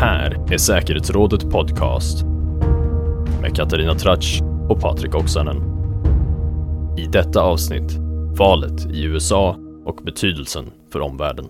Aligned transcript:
här 0.00 0.52
är 0.52 0.58
Säkerhetsrådet 0.58 1.50
Podcast 1.50 2.24
med 3.42 3.56
Katarina 3.56 3.94
Tratsch 3.94 4.40
och 4.70 4.80
Patrik 4.80 5.14
Oksanen. 5.14 5.56
I 6.98 7.06
detta 7.06 7.42
avsnitt, 7.42 7.92
valet 8.38 8.86
i 8.90 9.04
USA 9.04 9.56
och 9.84 9.96
betydelsen 9.96 10.64
för 10.92 11.00
omvärlden. 11.00 11.48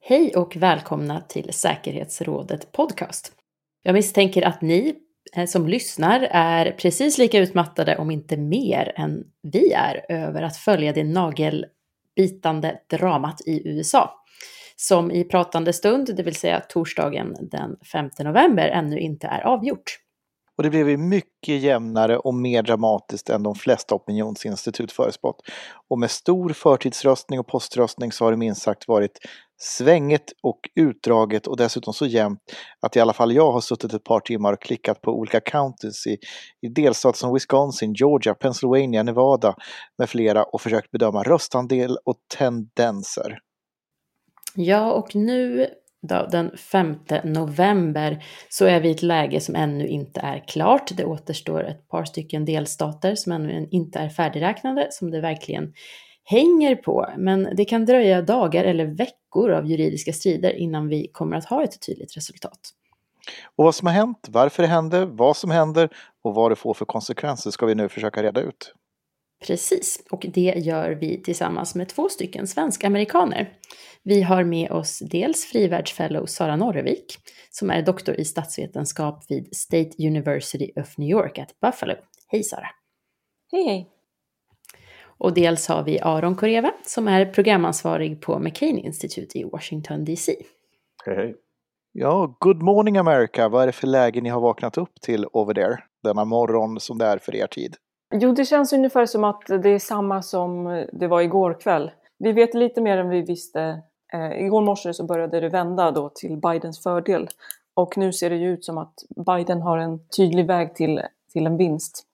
Hej 0.00 0.36
och 0.36 0.56
välkomna 0.56 1.20
till 1.20 1.52
Säkerhetsrådet 1.52 2.72
Podcast. 2.72 3.32
Jag 3.82 3.92
misstänker 3.92 4.42
att 4.42 4.62
ni 4.62 4.94
eh, 5.36 5.46
som 5.46 5.68
lyssnar 5.68 6.20
är 6.30 6.72
precis 6.72 7.18
lika 7.18 7.38
utmattade, 7.38 7.96
om 7.96 8.10
inte 8.10 8.36
mer, 8.36 8.92
än 8.96 9.24
vi 9.42 9.72
är 9.72 10.06
över 10.08 10.42
att 10.42 10.56
följa 10.56 10.92
det 10.92 11.04
nagelbitande 11.04 12.78
dramat 12.90 13.40
i 13.46 13.68
USA 13.68 14.21
som 14.82 15.10
i 15.10 15.24
pratande 15.24 15.72
stund, 15.72 16.16
det 16.16 16.22
vill 16.22 16.34
säga 16.34 16.60
torsdagen 16.60 17.36
den 17.40 17.76
5 17.92 18.10
november, 18.18 18.68
ännu 18.68 19.00
inte 19.00 19.26
är 19.26 19.40
avgjort. 19.40 19.98
Och 20.56 20.62
det 20.62 20.70
blev 20.70 20.88
ju 20.88 20.96
mycket 20.96 21.62
jämnare 21.62 22.18
och 22.18 22.34
mer 22.34 22.62
dramatiskt 22.62 23.30
än 23.30 23.42
de 23.42 23.54
flesta 23.54 23.94
opinionsinstitut 23.94 24.92
förespått. 24.92 25.36
Och 25.90 25.98
med 25.98 26.10
stor 26.10 26.52
förtidsröstning 26.52 27.40
och 27.40 27.46
poströstning 27.46 28.12
så 28.12 28.24
har 28.24 28.30
det 28.30 28.36
minst 28.36 28.62
sagt 28.62 28.88
varit 28.88 29.18
svängigt 29.62 30.32
och 30.42 30.60
utdraget 30.74 31.46
och 31.46 31.56
dessutom 31.56 31.94
så 31.94 32.06
jämnt 32.06 32.40
att 32.80 32.96
i 32.96 33.00
alla 33.00 33.12
fall 33.12 33.32
jag 33.32 33.52
har 33.52 33.60
suttit 33.60 33.94
ett 33.94 34.04
par 34.04 34.20
timmar 34.20 34.52
och 34.52 34.62
klickat 34.62 35.00
på 35.00 35.10
olika 35.10 35.40
counties 35.40 36.06
i, 36.06 36.18
i 36.66 36.68
delstater 36.68 37.18
som 37.18 37.34
Wisconsin, 37.34 37.94
Georgia, 37.94 38.34
Pennsylvania, 38.34 39.02
Nevada 39.02 39.54
med 39.98 40.10
flera 40.10 40.44
och 40.44 40.60
försökt 40.60 40.90
bedöma 40.90 41.22
röstandel 41.22 41.96
och 42.04 42.16
tendenser. 42.36 43.38
Ja, 44.54 44.92
och 44.92 45.14
nu 45.14 45.66
då, 46.02 46.28
den 46.30 46.56
5 46.56 46.96
november 47.24 48.24
så 48.48 48.64
är 48.64 48.80
vi 48.80 48.88
i 48.88 48.92
ett 48.92 49.02
läge 49.02 49.40
som 49.40 49.54
ännu 49.54 49.88
inte 49.88 50.20
är 50.20 50.44
klart. 50.48 50.96
Det 50.96 51.04
återstår 51.04 51.64
ett 51.64 51.88
par 51.88 52.04
stycken 52.04 52.44
delstater 52.44 53.14
som 53.14 53.32
ännu 53.32 53.68
inte 53.70 53.98
är 53.98 54.08
färdigräknade, 54.08 54.88
som 54.90 55.10
det 55.10 55.20
verkligen 55.20 55.72
hänger 56.24 56.76
på. 56.76 57.08
Men 57.16 57.48
det 57.56 57.64
kan 57.64 57.84
dröja 57.84 58.22
dagar 58.22 58.64
eller 58.64 58.84
veckor 58.84 59.50
av 59.50 59.66
juridiska 59.66 60.12
strider 60.12 60.52
innan 60.52 60.88
vi 60.88 61.08
kommer 61.12 61.36
att 61.36 61.44
ha 61.44 61.64
ett 61.64 61.86
tydligt 61.86 62.16
resultat. 62.16 62.60
Och 63.56 63.64
vad 63.64 63.74
som 63.74 63.86
har 63.86 63.94
hänt, 63.94 64.26
varför 64.28 64.62
det 64.62 64.68
hände, 64.68 65.04
vad 65.04 65.36
som 65.36 65.50
händer 65.50 65.88
och 66.22 66.34
vad 66.34 66.50
det 66.50 66.56
får 66.56 66.74
för 66.74 66.84
konsekvenser 66.84 67.50
ska 67.50 67.66
vi 67.66 67.74
nu 67.74 67.88
försöka 67.88 68.22
reda 68.22 68.40
ut. 68.40 68.74
Precis, 69.46 70.02
och 70.10 70.26
det 70.28 70.54
gör 70.56 70.90
vi 70.90 71.22
tillsammans 71.22 71.74
med 71.74 71.88
två 71.88 72.08
stycken 72.08 72.46
svensk-amerikaner. 72.46 73.52
Vi 74.04 74.22
har 74.22 74.44
med 74.44 74.70
oss 74.70 74.98
dels 74.98 75.44
frivärdsfellow 75.44 76.26
Sara 76.26 76.56
Norrevik, 76.56 77.18
som 77.50 77.70
är 77.70 77.82
doktor 77.82 78.14
i 78.14 78.24
statsvetenskap 78.24 79.24
vid 79.28 79.56
State 79.56 79.90
University 79.98 80.72
of 80.76 80.98
New 80.98 81.08
York 81.08 81.38
at 81.38 81.60
Buffalo. 81.60 81.94
Hej 82.28 82.42
Sara! 82.42 82.66
Hej 83.52 83.64
hej! 83.64 83.90
Och 85.18 85.34
dels 85.34 85.68
har 85.68 85.82
vi 85.82 86.00
Aron 86.00 86.36
Koreva, 86.36 86.72
som 86.86 87.08
är 87.08 87.26
programansvarig 87.26 88.20
på 88.20 88.38
McCain 88.38 88.78
Institute 88.78 89.38
i 89.38 89.44
Washington 89.44 90.04
DC. 90.04 90.36
Hej 91.04 91.16
hej! 91.16 91.36
Ja, 91.92 92.36
good 92.40 92.62
morning 92.62 92.96
America! 92.96 93.48
Vad 93.48 93.62
är 93.62 93.66
det 93.66 93.72
för 93.72 93.86
läge 93.86 94.20
ni 94.20 94.28
har 94.28 94.40
vaknat 94.40 94.78
upp 94.78 95.00
till 95.00 95.26
over 95.32 95.54
there? 95.54 95.78
Denna 96.02 96.24
morgon 96.24 96.80
som 96.80 96.98
det 96.98 97.06
är 97.06 97.18
för 97.18 97.34
er 97.34 97.46
tid. 97.46 97.76
Jo, 98.14 98.32
det 98.32 98.44
känns 98.44 98.72
ungefär 98.72 99.06
som 99.06 99.24
att 99.24 99.46
det 99.46 99.70
är 99.70 99.78
samma 99.78 100.22
som 100.22 100.64
det 100.92 101.06
var 101.06 101.20
igår 101.20 101.60
kväll. 101.60 101.90
Vi 102.18 102.32
vet 102.32 102.54
lite 102.54 102.80
mer 102.80 102.98
än 102.98 103.08
vi 103.08 103.22
visste. 103.22 103.82
Eh, 104.12 104.44
igår 104.44 104.62
morse 104.62 104.94
så 104.94 105.04
började 105.04 105.40
det 105.40 105.48
vända 105.48 105.90
då 105.90 106.08
till 106.08 106.36
Bidens 106.36 106.82
fördel. 106.82 107.28
Och 107.74 107.96
nu 107.98 108.12
ser 108.12 108.30
det 108.30 108.36
ju 108.36 108.48
ut 108.48 108.64
som 108.64 108.78
att 108.78 108.94
Biden 109.26 109.62
har 109.62 109.78
en 109.78 110.08
tydlig 110.16 110.46
väg 110.46 110.74
till, 110.74 111.02
till 111.32 111.46
en 111.46 111.56
vinst. 111.56 112.06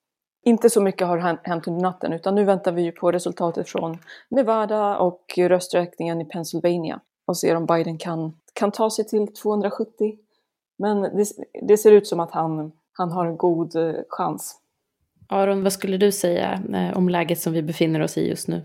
Inte 0.45 0.71
så 0.71 0.81
mycket 0.81 1.07
har 1.07 1.19
hänt 1.19 1.67
under 1.67 1.83
natten 1.83 2.13
utan 2.13 2.35
nu 2.35 2.45
väntar 2.45 2.73
vi 2.73 2.83
ju 2.83 2.93
på 2.93 3.13
resultatet 3.13 3.69
från 3.69 3.99
Nevada 4.29 4.99
och 4.99 5.25
rösträkningen 5.37 6.21
i 6.21 6.25
Pennsylvania 6.25 7.01
och 7.27 7.37
ser 7.37 7.55
om 7.55 7.67
Biden 7.67 7.99
kan, 7.99 8.33
kan 8.53 8.71
ta 8.71 8.91
sig 8.91 9.07
till 9.07 9.35
270. 9.35 10.19
Men 10.79 11.03
det, 11.03 11.27
det 11.63 11.77
ser 11.77 11.93
ut 11.93 12.07
som 12.07 12.21
att 12.21 12.31
han, 12.31 12.73
han 12.93 13.11
har 13.11 13.27
en 13.27 13.37
god 13.37 13.77
eh, 13.77 13.95
chans. 14.09 14.61
Aron, 15.27 15.63
vad 15.63 15.73
skulle 15.73 15.97
du 15.97 16.13
säga 16.13 16.63
eh, 16.75 16.97
om 16.99 17.09
läget 17.09 17.41
som 17.41 17.53
vi 17.53 17.63
befinner 17.63 18.01
oss 18.01 18.19
i 18.19 18.29
just 18.29 18.49
nu? 18.49 18.63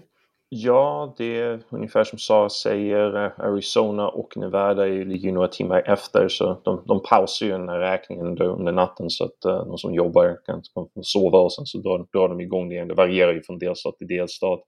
Ja, 0.55 1.13
det 1.17 1.41
är 1.41 1.59
ungefär 1.69 2.03
som 2.03 2.19
Sara 2.19 2.49
säger. 2.49 3.25
Eh, 3.25 3.31
Arizona 3.37 4.09
och 4.09 4.37
Nevada 4.37 4.85
ligger 4.85 5.25
ju 5.25 5.31
några 5.31 5.47
timmar 5.47 5.83
efter 5.85 6.27
så 6.27 6.61
de, 6.63 6.83
de 6.85 7.03
pausar 7.03 7.45
ju 7.45 7.51
den 7.51 7.69
här 7.69 7.79
räkningen 7.79 8.25
under, 8.25 8.45
under 8.45 8.71
natten 8.71 9.09
så 9.09 9.23
att 9.23 9.45
uh, 9.45 9.65
de 9.65 9.77
som 9.77 9.93
jobbar 9.93 10.37
kan, 10.45 10.61
kan 10.73 11.03
sova 11.03 11.37
och 11.39 11.53
sen 11.53 11.65
så 11.65 11.77
drar, 11.77 12.05
drar 12.13 12.29
de 12.29 12.39
igång 12.41 12.69
det 12.69 12.75
igen. 12.75 12.87
Det 12.87 12.93
varierar 12.93 13.33
ju 13.33 13.43
från 13.43 13.59
delstat 13.59 13.97
till 13.97 14.07
delstat. 14.07 14.59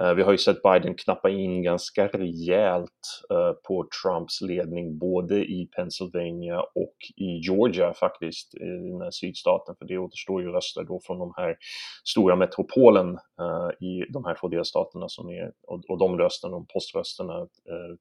Eh, 0.00 0.14
vi 0.14 0.22
har 0.22 0.32
ju 0.32 0.38
sett 0.38 0.62
Biden 0.62 0.94
knappa 0.94 1.30
in 1.30 1.62
ganska 1.62 2.06
rejält 2.08 3.22
eh, 3.30 3.52
på 3.52 3.88
Trumps 4.02 4.40
ledning 4.40 4.98
både 4.98 5.44
i 5.44 5.68
Pennsylvania 5.76 6.60
och 6.60 6.96
i 7.16 7.24
Georgia 7.24 7.94
faktiskt, 7.94 8.54
i 8.54 8.58
den 8.58 9.00
här 9.00 9.10
sydstaten, 9.10 9.74
för 9.78 9.84
det 9.84 9.98
återstår 9.98 10.42
ju 10.42 10.48
röster 10.48 10.84
då 10.84 11.00
från 11.06 11.18
de 11.18 11.32
här 11.36 11.56
stora 12.04 12.36
metropolen 12.36 13.18
eh, 13.40 13.86
i 13.86 14.04
de 14.12 14.24
här 14.24 14.36
två 14.40 14.48
delstaterna 14.48 15.08
som 15.08 15.28
är, 15.28 15.52
och 15.66 15.98
de 15.98 16.18
rösterna, 16.18 16.52
de 16.52 16.66
poströsterna 16.66 17.46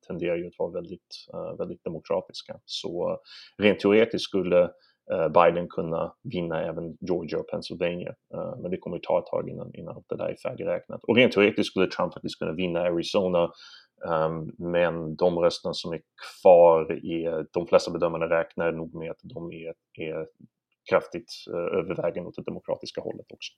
tenderar 0.08 0.36
ju 0.36 0.48
att 0.48 0.60
vara 0.60 0.72
väldigt, 0.72 1.26
väldigt 1.58 1.84
demokratiska. 1.84 2.60
Så 2.66 3.20
rent 3.58 3.80
teoretiskt 3.80 4.24
skulle 4.24 4.70
Eh, 5.14 5.30
Biden 5.30 5.68
kunna 5.68 6.14
vinna 6.24 6.64
även 6.64 6.98
Georgia 7.00 7.40
och 7.40 7.48
Pennsylvania. 7.48 8.16
Eh, 8.34 8.58
men 8.62 8.72
det 8.72 8.78
kommer 8.78 8.98
att 8.98 9.04
ta 9.04 9.20
ett 9.20 9.26
tag 9.26 9.50
innan, 9.50 9.76
innan 9.76 10.04
det 10.10 10.16
där 10.16 10.26
är 10.26 10.36
färdigräknat. 10.36 11.04
Och 11.04 11.16
rent 11.16 11.34
teoretiskt 11.34 11.70
skulle 11.70 11.88
Trump 11.88 12.14
faktiskt 12.14 12.40
kunna 12.40 12.52
vinna 12.52 12.80
Arizona 12.80 13.52
ehm, 14.08 14.52
men 14.58 15.16
de 15.16 15.40
rösterna 15.40 15.74
som 15.74 15.94
är 15.94 16.02
kvar, 16.42 16.92
är, 16.92 17.46
de 17.52 17.68
flesta 17.68 17.92
bedömare 17.92 18.40
räknar 18.40 18.72
nog 18.72 18.96
med 18.96 19.12
att 19.12 19.20
de 19.24 19.52
är, 19.52 19.74
är 19.94 20.28
kraftigt 20.90 21.34
eh, 21.54 21.80
övervägande 21.80 22.28
åt 22.30 22.36
det 22.36 22.44
demokratiska 22.44 23.02
hållet 23.02 23.32
också. 23.32 23.54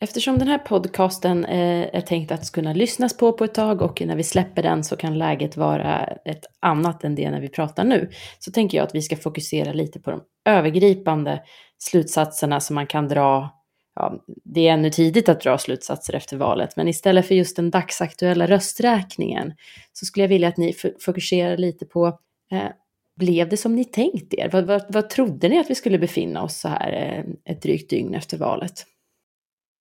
Eftersom 0.00 0.38
den 0.38 0.48
här 0.48 0.58
podcasten 0.58 1.44
eh, 1.44 1.96
är 1.96 2.00
tänkt 2.00 2.32
att 2.32 2.52
kunna 2.52 2.72
lyssnas 2.72 3.16
på 3.16 3.32
på 3.32 3.44
ett 3.44 3.54
tag 3.54 3.82
och 3.82 4.02
när 4.06 4.16
vi 4.16 4.22
släpper 4.22 4.62
den 4.62 4.84
så 4.84 4.96
kan 4.96 5.18
läget 5.18 5.56
vara 5.56 6.06
ett 6.06 6.44
annat 6.60 7.04
än 7.04 7.14
det 7.14 7.30
när 7.30 7.40
vi 7.40 7.48
pratar 7.48 7.84
nu, 7.84 8.10
så 8.38 8.52
tänker 8.52 8.78
jag 8.78 8.84
att 8.84 8.94
vi 8.94 9.02
ska 9.02 9.16
fokusera 9.16 9.72
lite 9.72 10.00
på 10.00 10.10
de 10.10 10.20
övergripande 10.44 11.42
slutsatserna 11.78 12.60
som 12.60 12.74
man 12.74 12.86
kan 12.86 13.08
dra. 13.08 13.54
Ja, 13.94 14.24
det 14.44 14.68
är 14.68 14.72
ännu 14.72 14.90
tidigt 14.90 15.28
att 15.28 15.40
dra 15.40 15.58
slutsatser 15.58 16.14
efter 16.14 16.36
valet, 16.36 16.76
men 16.76 16.88
istället 16.88 17.26
för 17.26 17.34
just 17.34 17.56
den 17.56 17.70
dagsaktuella 17.70 18.46
rösträkningen 18.46 19.52
så 19.92 20.06
skulle 20.06 20.24
jag 20.24 20.28
vilja 20.28 20.48
att 20.48 20.56
ni 20.56 20.74
fokuserar 21.00 21.56
lite 21.56 21.86
på 21.86 22.06
eh, 22.52 22.68
blev 23.16 23.48
det 23.48 23.56
som 23.56 23.74
ni 23.74 23.84
tänkt 23.84 24.34
er? 24.34 24.50
Vad, 24.52 24.64
vad, 24.64 24.84
vad 24.88 25.10
trodde 25.10 25.48
ni 25.48 25.58
att 25.58 25.70
vi 25.70 25.74
skulle 25.74 25.98
befinna 25.98 26.42
oss 26.42 26.60
så 26.60 26.68
här 26.68 26.92
eh, 26.92 27.52
ett 27.52 27.62
drygt 27.62 27.90
dygn 27.90 28.14
efter 28.14 28.36
valet? 28.38 28.84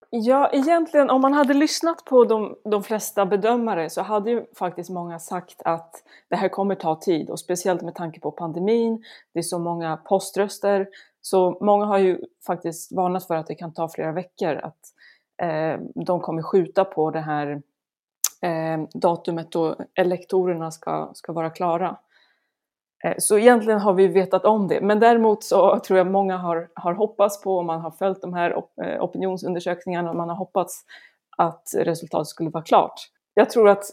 Ja, 0.10 0.50
egentligen 0.54 1.10
om 1.10 1.22
man 1.22 1.34
hade 1.34 1.54
lyssnat 1.54 2.06
på 2.06 2.24
de, 2.24 2.56
de 2.64 2.84
flesta 2.84 3.26
bedömare 3.26 3.90
så 3.90 4.02
hade 4.02 4.32
ju 4.32 4.46
faktiskt 4.56 4.90
många 4.90 5.20
sagt 5.20 5.62
att 5.66 6.04
det 6.30 6.36
här 6.36 6.50
kommer 6.50 6.76
ta 6.76 6.96
tid 6.96 7.30
och 7.30 7.40
speciellt 7.40 7.82
med 7.82 7.96
tanke 7.96 8.20
på 8.20 8.32
pandemin. 8.32 9.04
Det 9.34 9.40
är 9.40 9.44
så 9.44 9.60
många 9.60 9.98
poströster 9.98 10.88
så 11.22 11.58
många 11.62 11.86
har 11.86 11.98
ju 11.98 12.20
faktiskt 12.46 12.92
varnat 12.92 13.28
för 13.28 13.36
att 13.36 13.48
det 13.48 13.56
kan 13.56 13.74
ta 13.74 13.90
flera 13.90 14.12
veckor 14.12 14.56
att 14.56 14.80
eh, 15.42 15.80
de 15.96 16.20
kommer 16.20 16.42
skjuta 16.42 16.86
på 16.86 17.12
det 17.12 17.20
här 17.20 17.62
eh, 18.42 18.88
datumet 18.94 19.52
då 19.52 19.76
elektorerna 19.96 20.72
ska, 20.72 21.12
ska 21.14 21.34
vara 21.34 21.50
klara. 21.50 21.98
Eh, 23.04 23.14
så 23.18 23.38
egentligen 23.38 23.80
har 23.80 23.94
vi 23.94 24.08
vetat 24.08 24.46
om 24.46 24.68
det, 24.68 24.82
men 24.82 25.00
däremot 25.00 25.44
så 25.44 25.80
tror 25.80 25.98
jag 25.98 26.08
många 26.08 26.38
har, 26.38 26.70
har 26.74 26.94
hoppats 26.94 27.42
på, 27.42 27.58
och 27.58 27.66
man 27.66 27.82
har 27.82 27.92
följt 27.92 28.22
de 28.22 28.34
här 28.34 28.64
eh, 28.84 29.04
opinionsundersökningarna, 29.04 30.10
och 30.10 30.16
man 30.16 30.30
har 30.30 30.36
hoppats 30.36 30.86
att 31.38 31.64
resultatet 31.78 32.28
skulle 32.28 32.50
vara 32.50 32.64
klart. 32.64 33.02
Jag 33.34 33.50
tror 33.50 33.70
att 33.70 33.84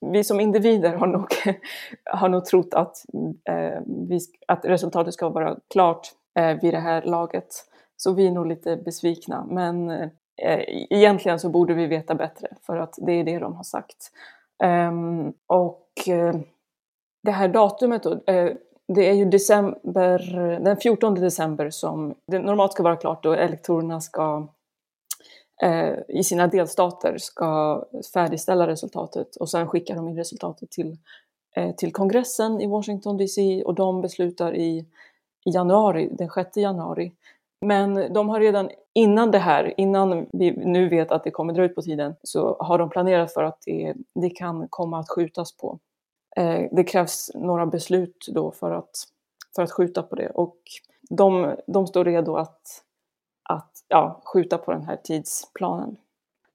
vi 0.00 0.24
som 0.24 0.40
individer 0.40 0.96
har 0.96 1.06
nog, 1.06 1.26
har 2.04 2.28
nog 2.28 2.44
trott 2.44 2.74
att, 2.74 2.96
eh, 3.48 3.80
vi, 4.08 4.20
att 4.48 4.64
resultatet 4.64 5.14
ska 5.14 5.28
vara 5.28 5.56
klart 5.72 6.08
eh, 6.38 6.60
vid 6.62 6.74
det 6.74 6.80
här 6.80 7.02
laget. 7.02 7.46
Så 7.96 8.12
vi 8.12 8.26
är 8.26 8.30
nog 8.30 8.46
lite 8.46 8.76
besvikna, 8.76 9.46
men 9.48 9.90
eh, 9.90 10.08
e-, 10.42 10.86
egentligen 10.90 11.38
så 11.38 11.48
borde 11.48 11.74
vi 11.74 11.86
veta 11.86 12.14
bättre, 12.14 12.48
för 12.66 12.76
att 12.76 12.94
det 13.06 13.12
är 13.12 13.24
det 13.24 13.38
de 13.38 13.54
har 13.54 13.64
sagt. 13.64 14.10
Ehm, 14.62 15.32
och 15.46 16.08
eh, 16.08 16.34
det 17.22 17.30
här 17.30 17.48
datumet 17.48 18.02
då, 18.02 18.12
eh, 18.12 18.52
det 18.94 19.08
är 19.08 19.14
ju 19.14 19.24
december, 19.24 20.18
den 20.60 20.76
14 20.76 21.14
december 21.14 21.70
som 21.70 22.14
det 22.26 22.38
normalt 22.38 22.72
ska 22.72 22.82
vara 22.82 22.96
klart 22.96 23.22
då 23.22 23.32
elektorerna 23.32 24.00
ska 24.00 24.48
eh, 25.62 25.94
i 26.08 26.24
sina 26.24 26.46
delstater 26.46 27.18
ska 27.18 27.84
färdigställa 28.14 28.66
resultatet 28.66 29.36
och 29.36 29.50
sen 29.50 29.68
skickar 29.68 29.94
de 29.94 30.08
in 30.08 30.16
resultatet 30.16 30.70
till 30.70 30.96
eh, 31.56 31.74
till 31.74 31.92
kongressen 31.92 32.60
i 32.60 32.66
Washington 32.66 33.16
DC 33.16 33.62
och 33.62 33.74
de 33.74 34.00
beslutar 34.00 34.54
i, 34.54 34.78
i 35.44 35.50
januari, 35.50 36.08
den 36.12 36.30
6 36.30 36.56
januari. 36.56 37.12
Men 37.66 38.12
de 38.12 38.28
har 38.28 38.40
redan 38.40 38.70
innan 38.94 39.30
det 39.30 39.38
här, 39.38 39.74
innan 39.76 40.26
vi 40.32 40.50
nu 40.50 40.88
vet 40.88 41.12
att 41.12 41.24
det 41.24 41.30
kommer 41.30 41.52
dra 41.52 41.64
ut 41.64 41.74
på 41.74 41.82
tiden, 41.82 42.14
så 42.22 42.56
har 42.60 42.78
de 42.78 42.90
planerat 42.90 43.32
för 43.32 43.44
att 43.44 43.58
det, 43.66 43.94
det 44.14 44.30
kan 44.30 44.66
komma 44.70 44.98
att 44.98 45.10
skjutas 45.10 45.56
på. 45.56 45.78
Eh, 46.36 46.62
det 46.72 46.84
krävs 46.84 47.30
några 47.34 47.66
beslut 47.66 48.26
då 48.34 48.50
för 48.50 48.70
att, 48.70 48.90
för 49.54 49.62
att 49.62 49.72
skjuta 49.72 50.02
på 50.02 50.16
det 50.16 50.30
och 50.30 50.56
de, 51.10 51.56
de 51.66 51.86
står 51.86 52.04
redo 52.04 52.36
att, 52.36 52.82
att 53.48 53.72
ja, 53.88 54.22
skjuta 54.24 54.58
på 54.58 54.72
den 54.72 54.82
här 54.82 54.96
tidsplanen. 54.96 55.96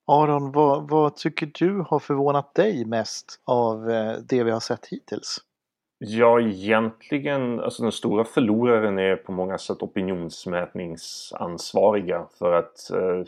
Aron, 0.07 0.51
vad, 0.51 0.89
vad 0.89 1.15
tycker 1.15 1.51
du 1.53 1.85
har 1.89 1.99
förvånat 1.99 2.55
dig 2.55 2.85
mest 2.85 3.41
av 3.43 3.91
eh, 3.91 4.17
det 4.29 4.43
vi 4.43 4.51
har 4.51 4.59
sett 4.59 4.85
hittills? 4.85 5.37
Ja, 5.97 6.41
egentligen, 6.41 7.59
alltså 7.59 7.83
den 7.83 7.91
stora 7.91 8.25
förloraren 8.25 8.99
är 8.99 9.15
på 9.15 9.31
många 9.31 9.57
sätt 9.57 9.81
opinionsmätningsansvariga 9.81 12.27
för 12.39 12.53
att 12.53 12.91
äh, 12.91 13.23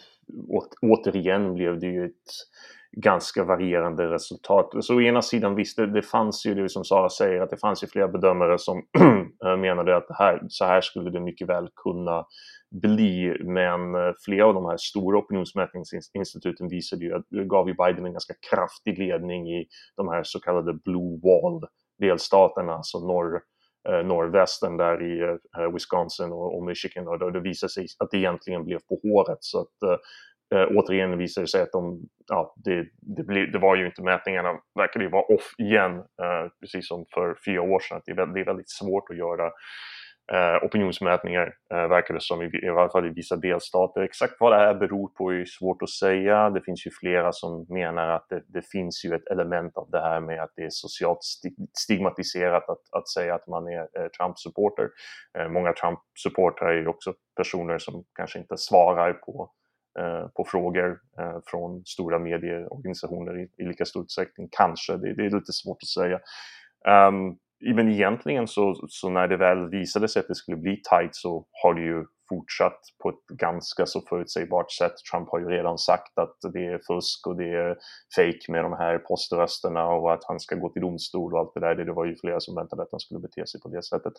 återigen 0.82 1.54
blev 1.54 1.80
det 1.80 1.88
ju 1.88 2.06
ett 2.06 2.32
ganska 3.04 3.44
varierande 3.44 4.08
resultat. 4.08 4.70
Så 4.82 4.96
å 4.96 5.02
ena 5.02 5.22
sidan 5.22 5.56
visst, 5.56 5.78
det, 5.78 5.88
det 5.88 6.02
fanns 6.02 6.46
ju 6.46 6.54
det 6.56 6.70
som 6.70 6.86
Sara 6.86 7.10
säger, 7.10 7.42
att 7.42 7.50
det 7.50 7.58
fanns 7.58 7.84
ju 7.84 7.88
flera 7.88 8.08
bedömare 8.08 8.58
som 8.58 8.78
eh, 9.46 9.58
menade 9.58 9.98
att 9.98 10.08
det 10.08 10.16
här, 10.18 10.42
så 10.48 10.66
här 10.66 10.82
skulle 10.82 11.10
det 11.10 11.20
mycket 11.20 11.50
väl 11.50 11.70
kunna 11.84 12.26
bli. 12.82 13.38
Men 13.44 13.96
eh, 13.96 14.14
flera 14.26 14.46
av 14.46 14.54
de 14.54 14.66
här 14.66 14.78
stora 14.78 15.18
opinionsmätningsinstituten 15.18 16.68
visade 16.68 17.06
ju 17.06 17.14
att 17.16 17.26
gav 17.30 17.68
ju 17.68 17.76
Biden 17.76 18.06
en 18.06 18.12
ganska 18.14 18.34
kraftig 18.52 19.00
ledning 19.00 19.50
i 19.50 19.66
de 19.98 20.08
här 20.08 20.24
så 20.24 20.40
kallade 20.40 20.74
Blue 20.74 21.20
Wall 21.24 21.68
delstaterna, 22.00 22.74
alltså 22.74 23.00
norr, 23.00 23.42
eh, 23.90 24.06
norrvästen 24.06 24.78
där 24.78 25.04
i 25.04 25.22
eh, 25.58 25.74
Wisconsin 25.74 26.32
och, 26.32 26.64
Michigan. 26.64 27.08
Och 27.08 27.32
det 27.32 27.40
visade 27.40 27.70
sig 27.70 27.86
att 28.00 28.12
det 28.12 28.18
egentligen 28.18 28.66
blev 28.66 28.80
på 28.90 29.00
håret. 29.04 29.38
Så 29.42 29.60
att, 29.60 30.00
eh, 30.56 30.68
återigen 30.76 31.18
visade 31.18 31.44
det 31.44 31.50
sig 31.50 31.62
att 31.62 31.72
de, 31.72 32.00
ja, 32.28 32.54
det, 32.58 32.86
det, 33.02 33.24
blev, 33.24 33.52
det 33.52 33.60
var 33.60 33.76
ju 33.76 33.86
inte 33.86 34.02
mätningarna, 34.02 34.60
verkade 34.76 35.06
ju 35.06 35.12
vara 35.12 35.24
off 35.24 35.54
igen, 35.58 35.98
eh, 35.98 36.52
precis 36.62 36.88
som 36.88 37.06
för 37.14 37.36
fyra 37.46 37.62
år 37.62 37.80
sedan. 37.80 37.98
Att 37.98 38.04
det, 38.06 38.12
är 38.12 38.16
väldigt, 38.16 38.36
det 38.36 38.42
är 38.42 38.46
väldigt 38.46 38.70
svårt 38.70 39.10
att 39.10 39.18
göra 39.18 39.52
eh, 40.34 40.66
opinionsmätningar, 40.66 41.54
eh, 41.74 41.88
verkar 41.88 42.14
det 42.14 42.22
som, 42.22 42.42
i, 42.42 42.66
i 42.66 42.70
alla 42.70 42.90
fall 42.90 43.06
i 43.06 43.10
vissa 43.10 43.36
delstater. 43.36 44.02
Exakt 44.02 44.34
vad 44.40 44.52
det 44.52 44.58
här 44.58 44.74
beror 44.74 45.08
på 45.08 45.34
är 45.34 45.46
svårt 45.46 45.82
att 45.82 45.90
säga. 45.90 46.50
Det 46.50 46.62
finns 46.62 46.88
ju 46.88 46.92
flera 46.92 47.32
som 47.32 47.66
menar 47.70 48.08
att 48.08 48.26
det, 48.30 48.44
det 48.48 48.62
finns 48.62 49.06
ju 49.06 49.16
ett 49.16 49.28
element 49.32 49.78
av 49.78 49.90
det 49.92 50.02
här 50.02 50.20
med 50.20 50.44
att 50.44 50.52
det 50.56 50.64
är 50.64 50.70
socialt 50.70 51.20
stigmatiserat 51.78 52.70
att, 52.70 52.82
att 52.92 53.10
säga 53.10 53.36
att 53.36 53.48
man 53.48 53.68
är 53.68 53.80
eh, 53.80 54.08
Trump-supporter. 54.18 54.90
Eh, 55.38 55.50
många 55.50 55.74
Trump-supportrar 55.74 56.70
är 56.70 56.82
ju 56.82 56.88
också 56.88 57.14
personer 57.38 57.78
som 57.78 58.04
kanske 58.16 58.40
inte 58.40 58.58
svarar 58.58 59.14
på 59.14 59.52
Eh, 60.00 60.28
på 60.28 60.46
frågor 60.46 61.00
eh, 61.20 61.40
från 61.46 61.86
stora 61.86 62.20
medieorganisationer 62.20 63.40
i, 63.40 63.64
i 63.64 63.68
lika 63.68 63.86
stor 63.86 64.04
utsträckning. 64.04 64.48
Kanske, 64.52 64.98
det, 64.98 65.14
det 65.14 65.26
är 65.26 65.30
lite 65.30 65.54
svårt 65.54 65.78
att 65.82 65.88
säga. 65.88 66.20
Um, 67.10 67.38
men 67.76 67.92
egentligen 67.92 68.48
så, 68.48 68.76
så 68.90 69.10
när 69.10 69.28
det 69.28 69.38
väl 69.38 69.70
visade 69.70 70.08
sig 70.08 70.20
att 70.20 70.28
det 70.28 70.36
skulle 70.36 70.58
bli 70.58 70.82
tight 70.82 71.16
så 71.16 71.46
har 71.64 71.74
det 71.74 71.82
ju 71.82 72.06
fortsatt 72.30 72.80
på 73.04 73.10
ett 73.10 73.38
ganska 73.38 73.86
så 73.86 74.02
förutsägbart 74.02 74.72
sätt. 74.72 74.94
Trump 75.12 75.30
har 75.30 75.40
ju 75.40 75.50
redan 75.50 75.78
sagt 75.78 76.18
att 76.18 76.38
det 76.54 76.66
är 76.66 76.80
fusk 76.88 77.28
och 77.28 77.38
det 77.38 77.54
är 77.54 77.78
fake 78.16 78.52
med 78.52 78.64
de 78.64 78.74
här 78.74 78.98
poströsterna 78.98 79.88
och 79.88 80.14
att 80.14 80.24
han 80.28 80.40
ska 80.40 80.56
gå 80.56 80.70
till 80.70 80.82
domstol 80.82 81.34
och 81.34 81.40
allt 81.40 81.54
det 81.54 81.60
där. 81.60 81.76
Det 81.76 81.94
var 81.94 82.06
ju 82.06 82.16
flera 82.16 82.40
som 82.40 82.56
väntade 82.56 82.82
att 82.82 82.92
han 82.92 83.00
skulle 83.00 83.20
bete 83.20 83.48
sig 83.48 83.62
på 83.62 83.70
det 83.70 83.84
sättet. 83.84 84.14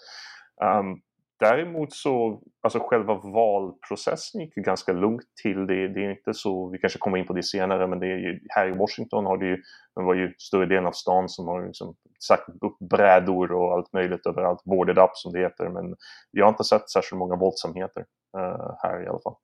Um, 0.62 1.00
Däremot 1.40 1.92
så, 1.92 2.40
alltså 2.62 2.78
själva 2.78 3.14
valprocessen 3.14 4.40
gick 4.40 4.56
ju 4.56 4.62
ganska 4.62 4.92
lugnt 4.92 5.26
till. 5.42 5.66
Det, 5.66 5.88
det 5.88 6.04
är 6.04 6.10
inte 6.10 6.34
så, 6.34 6.68
vi 6.68 6.78
kanske 6.78 6.98
kommer 6.98 7.18
in 7.18 7.26
på 7.26 7.32
det 7.32 7.42
senare, 7.42 7.86
men 7.86 7.98
det 7.98 8.06
är 8.06 8.18
ju, 8.18 8.40
här 8.48 8.68
i 8.68 8.78
Washington 8.78 9.26
har 9.26 9.38
det 9.38 9.46
ju, 9.46 9.56
det 9.96 10.02
var 10.02 10.14
ju 10.14 10.34
större 10.38 10.66
delen 10.66 10.86
av 10.86 10.92
stan 10.92 11.28
som 11.28 11.48
har 11.48 11.66
liksom 11.66 11.94
sagt 12.26 12.48
upp 12.48 12.78
brädor 12.90 13.52
och 13.52 13.72
allt 13.72 13.92
möjligt 13.92 14.26
överallt, 14.26 14.64
boarded 14.64 14.98
up 14.98 15.10
som 15.14 15.32
det 15.32 15.40
heter. 15.40 15.68
Men 15.68 15.94
jag 16.30 16.44
har 16.44 16.50
inte 16.50 16.64
sett 16.64 16.90
särskilt 16.90 17.18
många 17.18 17.36
våldsamheter 17.36 18.00
uh, 18.38 18.74
här 18.82 19.04
i 19.04 19.08
alla 19.08 19.20
fall. 19.20 19.34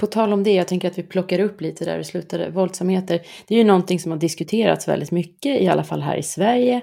På 0.00 0.06
tal 0.06 0.32
om 0.32 0.42
det, 0.42 0.52
jag 0.52 0.68
tänker 0.68 0.88
att 0.88 0.98
vi 0.98 1.02
plockar 1.02 1.40
upp 1.40 1.60
lite 1.60 1.84
där 1.84 1.98
vi 1.98 2.04
slutade, 2.04 2.50
våldsamheter. 2.50 3.20
Det 3.48 3.54
är 3.54 3.58
ju 3.58 3.64
någonting 3.64 3.98
som 3.98 4.10
har 4.12 4.18
diskuterats 4.18 4.88
väldigt 4.88 5.10
mycket, 5.10 5.60
i 5.60 5.68
alla 5.68 5.84
fall 5.84 6.02
här 6.02 6.16
i 6.16 6.22
Sverige. 6.22 6.76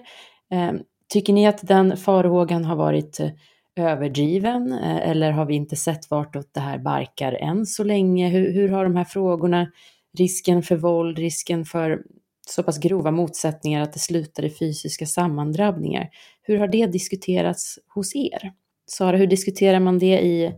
Eh, 0.51 0.71
tycker 1.13 1.33
ni 1.33 1.47
att 1.47 1.67
den 1.67 1.97
farhågan 1.97 2.65
har 2.65 2.75
varit 2.75 3.19
eh, 3.19 3.29
överdriven 3.75 4.73
eh, 4.73 5.09
eller 5.09 5.31
har 5.31 5.45
vi 5.45 5.55
inte 5.55 5.75
sett 5.75 6.11
vartåt 6.11 6.53
det 6.53 6.59
här 6.59 6.77
barkar 6.77 7.33
än 7.33 7.65
så 7.65 7.83
länge? 7.83 8.29
Hur, 8.29 8.53
hur 8.53 8.69
har 8.69 8.83
de 8.83 8.95
här 8.95 9.03
frågorna, 9.03 9.71
risken 10.17 10.63
för 10.63 10.75
våld, 10.75 11.19
risken 11.19 11.65
för 11.65 12.03
så 12.47 12.63
pass 12.63 12.77
grova 12.77 13.11
motsättningar 13.11 13.81
att 13.81 13.93
det 13.93 13.99
slutar 13.99 14.45
i 14.45 14.49
fysiska 14.49 15.05
sammandrabbningar. 15.05 16.09
Hur 16.41 16.57
har 16.57 16.67
det 16.67 16.85
diskuterats 16.85 17.79
hos 17.87 18.15
er? 18.15 18.53
Sara, 18.85 19.17
hur 19.17 19.27
diskuterar 19.27 19.79
man 19.79 19.99
det 19.99 20.21
i, 20.21 20.53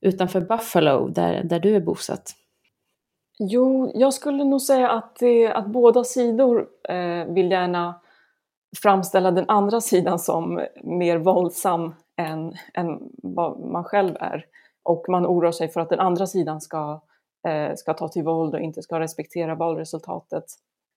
utanför 0.00 0.40
Buffalo, 0.40 1.08
där, 1.08 1.44
där 1.44 1.60
du 1.60 1.76
är 1.76 1.80
bosatt? 1.80 2.32
Jo, 3.38 3.92
jag 3.94 4.14
skulle 4.14 4.44
nog 4.44 4.62
säga 4.62 4.90
att, 4.90 5.16
det, 5.20 5.52
att 5.52 5.66
båda 5.66 6.04
sidor 6.04 6.66
eh, 6.88 7.34
vill 7.34 7.50
gärna 7.50 8.00
framställa 8.82 9.30
den 9.30 9.44
andra 9.48 9.80
sidan 9.80 10.18
som 10.18 10.60
mer 10.82 11.18
våldsam 11.18 11.94
än, 12.16 12.54
än 12.74 12.98
vad 13.22 13.60
man 13.60 13.84
själv 13.84 14.16
är. 14.20 14.46
Och 14.82 15.04
man 15.08 15.26
oroar 15.26 15.52
sig 15.52 15.68
för 15.68 15.80
att 15.80 15.88
den 15.88 16.00
andra 16.00 16.26
sidan 16.26 16.60
ska, 16.60 17.02
eh, 17.48 17.74
ska 17.74 17.94
ta 17.94 18.08
till 18.08 18.24
våld 18.24 18.54
och 18.54 18.60
inte 18.60 18.82
ska 18.82 19.00
respektera 19.00 19.54
valresultatet. 19.54 20.44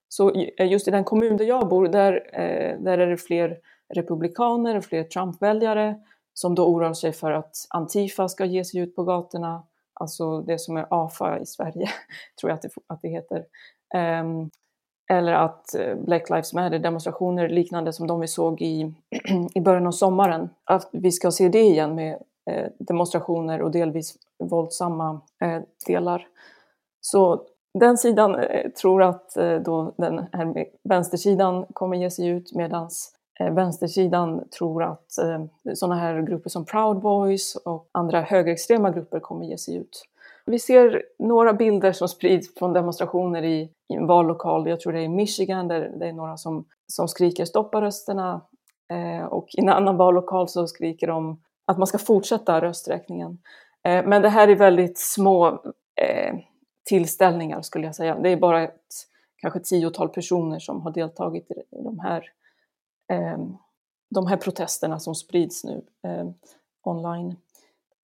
Så 0.09 0.31
eh, 0.31 0.67
just 0.67 0.88
i 0.88 0.91
den 0.91 1.03
kommun 1.03 1.38
där 1.38 1.45
jag 1.45 1.69
bor, 1.69 1.88
där, 1.88 2.13
eh, 2.33 2.79
där 2.79 2.97
är 2.97 3.07
det 3.07 3.17
fler 3.17 3.57
republikaner 3.94 4.77
och 4.77 4.83
fler 4.83 5.03
Trump-väljare 5.03 5.95
som 6.33 6.56
då 6.56 6.65
oroar 6.65 6.94
sig 6.94 7.13
för 7.13 7.31
att 7.31 7.56
Antifa 7.69 8.29
ska 8.29 8.45
ge 8.45 8.65
sig 8.65 8.79
ut 8.79 8.95
på 8.95 9.03
gatorna, 9.03 9.63
alltså 9.94 10.41
det 10.41 10.59
som 10.59 10.77
är 10.77 10.88
AFA 10.89 11.39
i 11.39 11.45
Sverige, 11.45 11.89
tror 12.39 12.50
jag 12.50 12.55
att 12.55 12.62
det, 12.62 12.69
att 12.88 13.01
det 13.01 13.10
heter. 13.10 13.45
Um, 14.22 14.50
eller 15.07 15.33
att 15.33 15.75
eh, 15.75 15.95
Black 15.95 16.29
Lives 16.29 16.53
Matter-demonstrationer 16.53 17.50
liknande 17.50 17.93
som 17.93 18.07
de 18.07 18.19
vi 18.19 18.27
såg 18.27 18.62
i, 18.62 18.93
i 19.55 19.62
början 19.62 19.88
av 19.88 19.91
sommaren, 19.91 20.50
att 20.63 20.89
vi 20.91 21.12
ska 21.12 21.31
se 21.31 21.50
det 21.50 21.62
igen 21.62 21.95
med 21.95 22.13
eh, 22.51 22.67
demonstrationer 22.79 23.62
och 23.62 23.71
delvis 23.71 24.17
våldsamma 24.43 25.21
eh, 25.41 25.62
delar. 25.88 26.27
Så 27.01 27.41
den 27.79 27.97
sidan 27.97 28.38
tror 28.81 29.03
att 29.03 29.38
då 29.65 29.93
den 29.97 30.25
här 30.31 30.65
vänstersidan 30.83 31.65
kommer 31.74 31.97
ge 31.97 32.09
sig 32.09 32.27
ut 32.27 32.55
medan 32.55 32.89
vänstersidan 33.51 34.50
tror 34.50 34.83
att 34.83 35.12
sådana 35.74 35.95
här 35.95 36.21
grupper 36.21 36.50
som 36.50 36.65
Proud 36.65 37.00
Boys 37.01 37.55
och 37.55 37.89
andra 37.91 38.21
högerextrema 38.21 38.91
grupper 38.91 39.19
kommer 39.19 39.45
ge 39.45 39.57
sig 39.57 39.75
ut. 39.75 40.05
Vi 40.45 40.59
ser 40.59 41.03
några 41.19 41.53
bilder 41.53 41.91
som 41.91 42.07
sprids 42.07 42.55
från 42.55 42.73
demonstrationer 42.73 43.43
i, 43.43 43.71
i 43.89 43.93
en 43.93 44.07
vallokal, 44.07 44.69
jag 44.69 44.79
tror 44.79 44.93
det 44.93 44.99
är 44.99 45.03
i 45.03 45.09
Michigan, 45.09 45.67
där 45.67 45.93
det 45.99 46.07
är 46.07 46.13
några 46.13 46.37
som, 46.37 46.65
som 46.87 47.07
skriker 47.07 47.45
stoppa 47.45 47.81
rösterna. 47.81 48.41
Eh, 48.91 49.25
och 49.25 49.47
i 49.57 49.61
en 49.61 49.69
annan 49.69 49.97
vallokal 49.97 50.47
så 50.47 50.67
skriker 50.67 51.07
de 51.07 51.41
att 51.65 51.77
man 51.77 51.87
ska 51.87 51.97
fortsätta 51.97 52.61
rösträkningen. 52.61 53.37
Eh, 53.83 54.05
men 54.05 54.21
det 54.21 54.29
här 54.29 54.47
är 54.47 54.55
väldigt 54.55 54.97
små 54.97 55.47
eh, 56.01 56.35
tillställningar 56.89 57.61
skulle 57.61 57.85
jag 57.85 57.95
säga. 57.95 58.19
Det 58.19 58.29
är 58.29 58.37
bara 58.37 58.63
ett 58.63 58.81
kanske 59.37 59.59
tiotal 59.59 60.09
personer 60.09 60.59
som 60.59 60.81
har 60.81 60.91
deltagit 60.91 61.51
i 61.51 61.83
de 61.83 61.99
här, 61.99 62.29
eh, 63.11 63.37
de 64.09 64.27
här 64.27 64.37
protesterna 64.37 64.99
som 64.99 65.15
sprids 65.15 65.63
nu 65.63 65.85
eh, 66.03 66.27
online. 66.83 67.35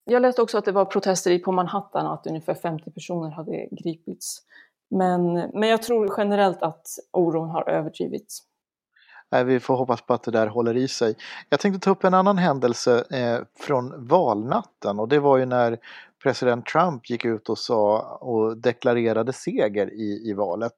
Jag 0.05 0.23
läste 0.23 0.43
också 0.43 0.59
att 0.59 0.65
det 0.65 0.73
var 0.73 0.85
protester 0.85 1.39
på 1.39 1.53
Manhattan 1.53 2.07
och 2.07 2.15
att 2.15 2.27
ungefär 2.27 2.55
50 2.55 2.91
personer 2.91 3.31
hade 3.31 3.69
gripits. 3.71 4.43
Men, 4.91 5.33
men 5.33 5.69
jag 5.69 5.83
tror 5.83 6.15
generellt 6.17 6.63
att 6.63 6.87
oron 7.13 7.51
har 7.51 7.69
överdrivits. 7.69 8.43
Vi 9.45 9.61
får 9.61 9.77
hoppas 9.77 10.03
på 10.03 10.15
att 10.15 10.23
det 10.23 10.31
där 10.31 10.47
håller 10.47 10.77
i 10.77 10.89
sig. 10.89 11.17
Jag 11.49 11.61
tänkte 11.61 11.85
ta 11.85 11.91
upp 11.91 12.05
en 12.05 12.15
annan 12.15 12.39
händelse 12.39 13.05
eh, 13.11 13.39
från 13.59 14.07
valnatten 14.07 14.99
och 14.99 15.09
det 15.09 15.19
var 15.19 15.39
ju 15.39 15.47
när 15.47 15.79
president 16.23 16.67
Trump 16.67 17.11
gick 17.11 17.25
ut 17.25 17.49
och 17.49 17.59
sa 17.59 18.01
och 18.21 18.57
deklarerade 18.57 19.33
seger 19.33 19.93
i, 19.93 20.31
i 20.31 20.33
valet. 20.33 20.73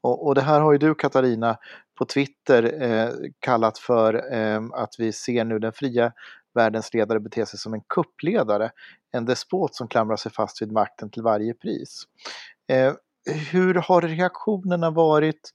Och, 0.00 0.26
och 0.26 0.34
det 0.34 0.40
här 0.40 0.60
har 0.60 0.72
ju 0.72 0.78
du 0.78 0.94
Katarina 0.94 1.56
på 1.98 2.04
Twitter 2.04 2.82
eh, 2.82 3.08
kallat 3.40 3.78
för 3.78 4.34
eh, 4.34 4.60
att 4.72 4.94
vi 4.98 5.12
ser 5.12 5.44
nu 5.44 5.58
den 5.58 5.72
fria 5.72 6.12
världens 6.54 6.94
ledare 6.94 7.20
beter 7.20 7.44
sig 7.44 7.58
som 7.58 7.74
en 7.74 7.80
kuppledare, 7.80 8.70
en 9.12 9.24
despot 9.24 9.74
som 9.74 9.88
klamrar 9.88 10.16
sig 10.16 10.32
fast 10.32 10.62
vid 10.62 10.72
makten 10.72 11.10
till 11.10 11.22
varje 11.22 11.54
pris. 11.54 12.04
Eh, 12.72 12.94
hur 13.52 13.74
har 13.74 14.00
reaktionerna 14.00 14.90
varit 14.90 15.52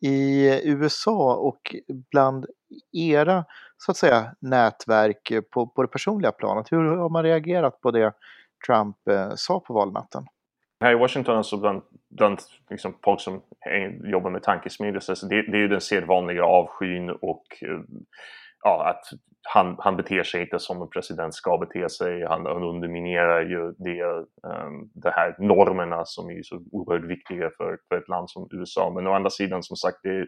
i 0.00 0.46
USA 0.70 1.34
och 1.34 1.76
bland 2.10 2.46
era 2.92 3.44
så 3.78 3.90
att 3.90 3.96
säga 3.96 4.34
nätverk 4.40 5.32
på, 5.50 5.66
på 5.66 5.82
det 5.82 5.88
personliga 5.88 6.32
planet? 6.32 6.72
Hur 6.72 6.96
har 6.96 7.08
man 7.08 7.22
reagerat 7.22 7.80
på 7.80 7.90
det 7.90 8.12
Trump 8.66 9.08
eh, 9.08 9.32
sa 9.34 9.60
på 9.60 9.74
valnatten? 9.74 10.26
Här 10.80 10.92
i 10.92 10.94
Washington, 10.94 11.36
alltså 11.36 11.56
bland, 11.56 11.82
bland 12.10 12.38
liksom 12.70 12.94
folk 13.04 13.20
som 13.20 13.42
jobbar 14.04 14.30
med 14.30 14.42
tankesmedjor, 14.42 15.28
det, 15.28 15.42
det 15.42 15.56
är 15.56 15.60
ju 15.60 15.68
den 15.68 15.80
sedvanliga 15.80 16.44
avskyn 16.44 17.10
och 17.10 17.44
eh, 17.62 17.80
ja, 18.66 18.88
att 18.90 19.04
han, 19.42 19.76
han 19.78 19.96
beter 19.96 20.22
sig 20.22 20.40
inte 20.40 20.58
som 20.58 20.82
en 20.82 20.88
president 20.88 21.34
ska 21.34 21.58
bete 21.58 21.88
sig. 21.88 22.24
Han, 22.24 22.46
han 22.46 22.62
underminerar 22.62 23.40
ju 23.40 23.72
det, 23.78 24.00
ehm, 24.00 24.66
um, 24.66 24.90
det 24.94 25.10
här 25.10 25.36
normerna 25.38 26.04
som 26.04 26.30
är 26.30 26.42
så 26.42 26.60
oerhört 26.72 27.10
viktiga 27.10 27.50
för, 27.56 27.78
för 27.88 27.98
ett 27.98 28.08
land 28.08 28.30
som 28.30 28.48
USA. 28.52 28.92
Men 28.94 29.06
å 29.06 29.12
andra 29.12 29.30
sidan, 29.30 29.62
som 29.62 29.76
sagt, 29.76 29.98
det, 30.02 30.26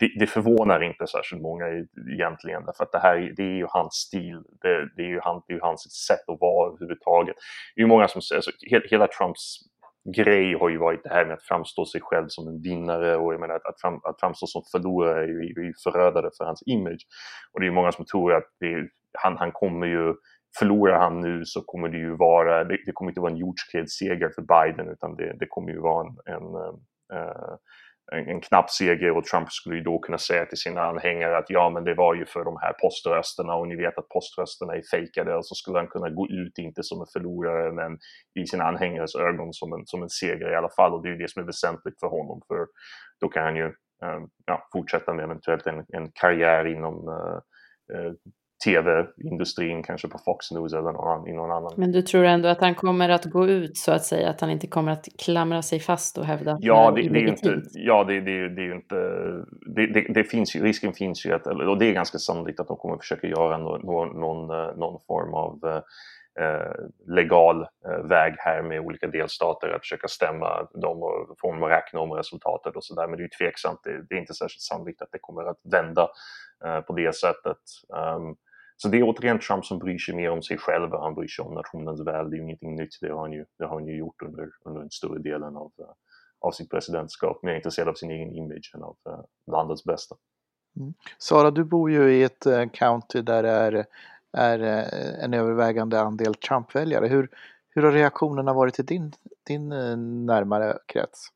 det, 0.00 0.08
det 0.18 0.26
förvånar 0.26 0.82
inte 0.82 1.06
särskilt 1.06 1.42
många 1.42 1.64
egentligen. 2.12 2.64
Därför 2.64 2.84
att 2.84 2.92
det 2.92 2.98
här 2.98 3.32
det 3.36 3.42
är 3.42 3.56
ju 3.56 3.66
hans 3.68 3.94
stil. 3.94 4.42
Det, 4.62 4.88
det 4.96 5.02
är 5.02 5.08
ju 5.08 5.20
han, 5.22 5.42
det 5.48 5.54
är 5.54 5.60
hans 5.60 6.06
sätt 6.06 6.28
att 6.28 6.40
vara 6.40 6.68
överhuvudtaget. 6.68 7.36
Det 7.74 7.80
är 7.80 7.82
ju 7.82 7.88
många 7.88 8.08
som 8.08 8.22
säger, 8.22 8.38
alltså, 8.38 8.52
hela 8.90 9.06
Trumps 9.06 9.58
grej 10.04 10.54
har 10.54 10.68
ju 10.68 10.78
varit 10.78 11.02
det 11.02 11.08
här 11.08 11.24
med 11.24 11.34
att 11.34 11.42
framstå 11.42 11.84
sig 11.84 12.00
själv 12.00 12.26
som 12.28 12.48
en 12.48 12.62
vinnare 12.62 13.16
och 13.16 13.34
jag 13.34 13.40
menar 13.40 13.54
att, 13.54 13.66
att, 13.66 13.80
fram, 13.80 14.00
att 14.04 14.20
framstå 14.20 14.46
som 14.46 14.62
förlorare 14.72 15.22
är 15.24 15.28
ju, 15.28 15.40
är 15.40 15.62
ju 15.62 15.72
förödande 15.84 16.30
för 16.38 16.44
hans 16.44 16.62
image. 16.66 17.06
Och 17.52 17.60
det 17.60 17.66
är 17.66 17.70
många 17.70 17.92
som 17.92 18.04
tror 18.04 18.34
att 18.34 18.44
det, 18.60 18.88
han, 19.18 19.36
han 19.36 19.52
kommer 19.52 19.86
ju, 19.86 20.14
förlorar 20.58 20.98
han 20.98 21.20
nu 21.20 21.44
så 21.44 21.62
kommer 21.62 21.88
det 21.88 21.98
ju 21.98 22.16
vara, 22.16 22.64
det, 22.64 22.78
det 22.86 22.92
kommer 22.92 23.10
inte 23.10 23.20
vara 23.20 23.32
en 23.32 23.38
jordskredsseger 23.38 24.30
för 24.34 24.42
Biden 24.42 24.88
utan 24.88 25.16
det, 25.16 25.36
det 25.40 25.46
kommer 25.48 25.72
ju 25.72 25.80
vara 25.80 26.06
en, 26.06 26.34
en 26.34 26.44
uh, 27.18 27.56
en, 28.12 28.28
en 28.28 28.40
knapp 28.40 28.70
seger 28.70 29.16
och 29.16 29.24
Trump 29.24 29.52
skulle 29.52 29.76
ju 29.76 29.82
då 29.82 29.98
kunna 29.98 30.18
säga 30.18 30.46
till 30.46 30.58
sina 30.58 30.82
anhängare 30.82 31.38
att 31.38 31.50
ja 31.50 31.70
men 31.70 31.84
det 31.84 31.94
var 31.94 32.14
ju 32.14 32.26
för 32.26 32.44
de 32.44 32.56
här 32.60 32.72
poströsterna 32.72 33.54
och 33.54 33.68
ni 33.68 33.76
vet 33.76 33.98
att 33.98 34.08
poströsterna 34.08 34.74
är 34.74 34.82
fejkade 34.90 35.36
och 35.36 35.46
så 35.46 35.54
skulle 35.54 35.78
han 35.78 35.88
kunna 35.88 36.10
gå 36.10 36.28
ut 36.28 36.58
inte 36.58 36.82
som 36.82 37.00
en 37.00 37.06
förlorare 37.12 37.72
men 37.72 37.98
i 38.42 38.46
sina 38.46 38.64
anhängares 38.64 39.14
ögon 39.14 39.52
som 39.52 39.72
en, 39.72 39.86
som 39.86 40.02
en 40.02 40.10
seger 40.10 40.52
i 40.52 40.56
alla 40.56 40.70
fall. 40.76 40.92
Och 40.94 41.02
det 41.02 41.08
är 41.08 41.12
ju 41.12 41.18
det 41.18 41.30
som 41.30 41.42
är 41.42 41.46
väsentligt 41.46 42.00
för 42.00 42.06
honom 42.06 42.40
för 42.48 42.66
då 43.20 43.28
kan 43.28 43.44
han 43.44 43.56
ju 43.56 43.66
eh, 44.04 44.20
ja, 44.46 44.68
fortsätta 44.72 45.14
med 45.14 45.24
eventuellt 45.24 45.66
en, 45.66 45.84
en 45.88 46.10
karriär 46.14 46.64
inom 46.66 47.08
äh, 47.08 48.12
tv-industrin, 48.64 49.82
kanske 49.82 50.08
på 50.08 50.18
Fox 50.18 50.50
News 50.50 50.72
eller 50.72 50.92
någon, 50.92 51.28
i 51.28 51.32
någon 51.32 51.50
annan. 51.50 51.72
Men 51.76 51.92
du 51.92 52.02
tror 52.02 52.24
ändå 52.24 52.48
att 52.48 52.60
han 52.60 52.74
kommer 52.74 53.08
att 53.08 53.24
gå 53.24 53.46
ut 53.46 53.76
så 53.76 53.92
att 53.92 54.04
säga, 54.04 54.30
att 54.30 54.40
han 54.40 54.50
inte 54.50 54.66
kommer 54.66 54.92
att 54.92 55.08
klamra 55.18 55.62
sig 55.62 55.80
fast 55.80 56.18
och 56.18 56.24
hävda 56.24 56.52
att 56.52 56.64
ja, 56.64 56.92
det, 56.96 57.08
det 57.08 57.18
är 57.18 57.28
inte, 57.28 57.62
Ja, 57.72 58.04
det, 58.04 58.20
det, 58.20 58.48
det 58.48 58.62
är 58.62 58.66
ju 58.66 58.74
inte... 58.74 58.94
Det, 59.76 59.86
det, 59.86 60.06
det, 60.08 60.24
finns 60.24 60.56
ju, 60.56 60.62
risken 60.62 60.92
finns 60.92 61.26
ju 61.26 61.32
att, 61.32 61.46
och 61.46 61.78
det 61.78 61.86
är 61.86 61.92
ganska 61.92 62.18
sannolikt 62.18 62.60
att 62.60 62.68
de 62.68 62.76
kommer 62.76 62.94
att 62.94 63.00
försöka 63.00 63.26
göra 63.26 63.58
någon, 63.58 64.20
någon, 64.20 64.46
någon 64.78 65.00
form 65.06 65.34
av 65.34 65.82
eh, 66.40 66.72
legal 67.06 67.66
eh, 67.86 68.04
väg 68.04 68.34
här 68.38 68.62
med 68.62 68.80
olika 68.80 69.06
delstater 69.06 69.68
att 69.68 69.80
försöka 69.80 70.08
stämma 70.08 70.68
dem 70.74 71.02
och 71.02 71.36
få 71.40 71.52
dem 71.52 71.62
att 71.62 71.70
räkna 71.70 72.00
om 72.00 72.12
resultatet 72.12 72.76
och 72.76 72.84
sådär. 72.84 73.06
Men 73.08 73.16
det 73.16 73.20
är 73.20 73.24
ju 73.24 73.28
tveksamt, 73.28 73.80
det, 73.84 74.06
det, 74.08 74.14
är 74.14 74.18
inte 74.18 74.34
särskilt 74.34 74.60
sannolikt 74.60 75.02
att 75.02 75.12
det 75.12 75.18
kommer 75.18 75.44
att 75.44 75.60
vända 75.72 76.08
eh, 76.64 76.80
på 76.80 76.92
det 76.92 77.14
sättet. 77.14 77.62
Um, 77.88 78.36
så 78.82 78.88
det 78.88 78.98
är 78.98 79.02
återigen 79.02 79.38
Trump 79.38 79.64
som 79.64 79.78
bryr 79.78 79.98
sig 79.98 80.14
mer 80.14 80.30
om 80.30 80.42
sig 80.42 80.58
själv 80.58 80.92
och 80.92 81.02
han 81.02 81.14
bryr 81.14 81.28
sig 81.28 81.44
om 81.44 81.54
nationens 81.54 82.00
väl. 82.00 82.30
Det 82.30 82.36
är 82.36 82.38
ju 82.38 82.42
ingenting 82.42 82.76
nytt, 82.76 82.98
det 83.00 83.12
har 83.12 83.20
han 83.20 83.32
ju, 83.32 83.44
det 83.58 83.64
har 83.64 83.74
han 83.74 83.86
ju 83.86 83.96
gjort 83.96 84.22
under, 84.22 84.50
under 84.64 84.80
den 84.80 84.90
större 84.90 85.18
delen 85.18 85.56
av, 85.56 85.72
uh, 85.80 85.86
av 86.40 86.50
sitt 86.52 86.70
presidentskap. 86.70 87.42
Mer 87.42 87.54
intresserad 87.54 87.88
av 87.88 87.94
sin 87.94 88.10
egen 88.10 88.32
image 88.32 88.72
än 88.74 88.82
av 88.82 88.96
uh, 89.08 89.20
landets 89.52 89.84
bästa. 89.84 90.16
Mm. 90.76 90.94
Sara, 91.18 91.50
du 91.50 91.64
bor 91.64 91.90
ju 91.90 92.14
i 92.14 92.22
ett 92.22 92.46
uh, 92.46 92.68
county 92.68 93.22
där 93.22 93.42
det 93.42 93.50
är, 93.50 93.86
är 94.32 94.58
en 95.24 95.34
övervägande 95.34 96.00
andel 96.00 96.34
Trump-väljare. 96.34 97.06
Hur, 97.06 97.28
hur 97.70 97.82
har 97.82 97.92
reaktionerna 97.92 98.52
varit 98.52 98.78
i 98.78 98.82
din, 98.82 99.12
din 99.46 99.68
närmare 100.26 100.78
krets? 100.86 101.28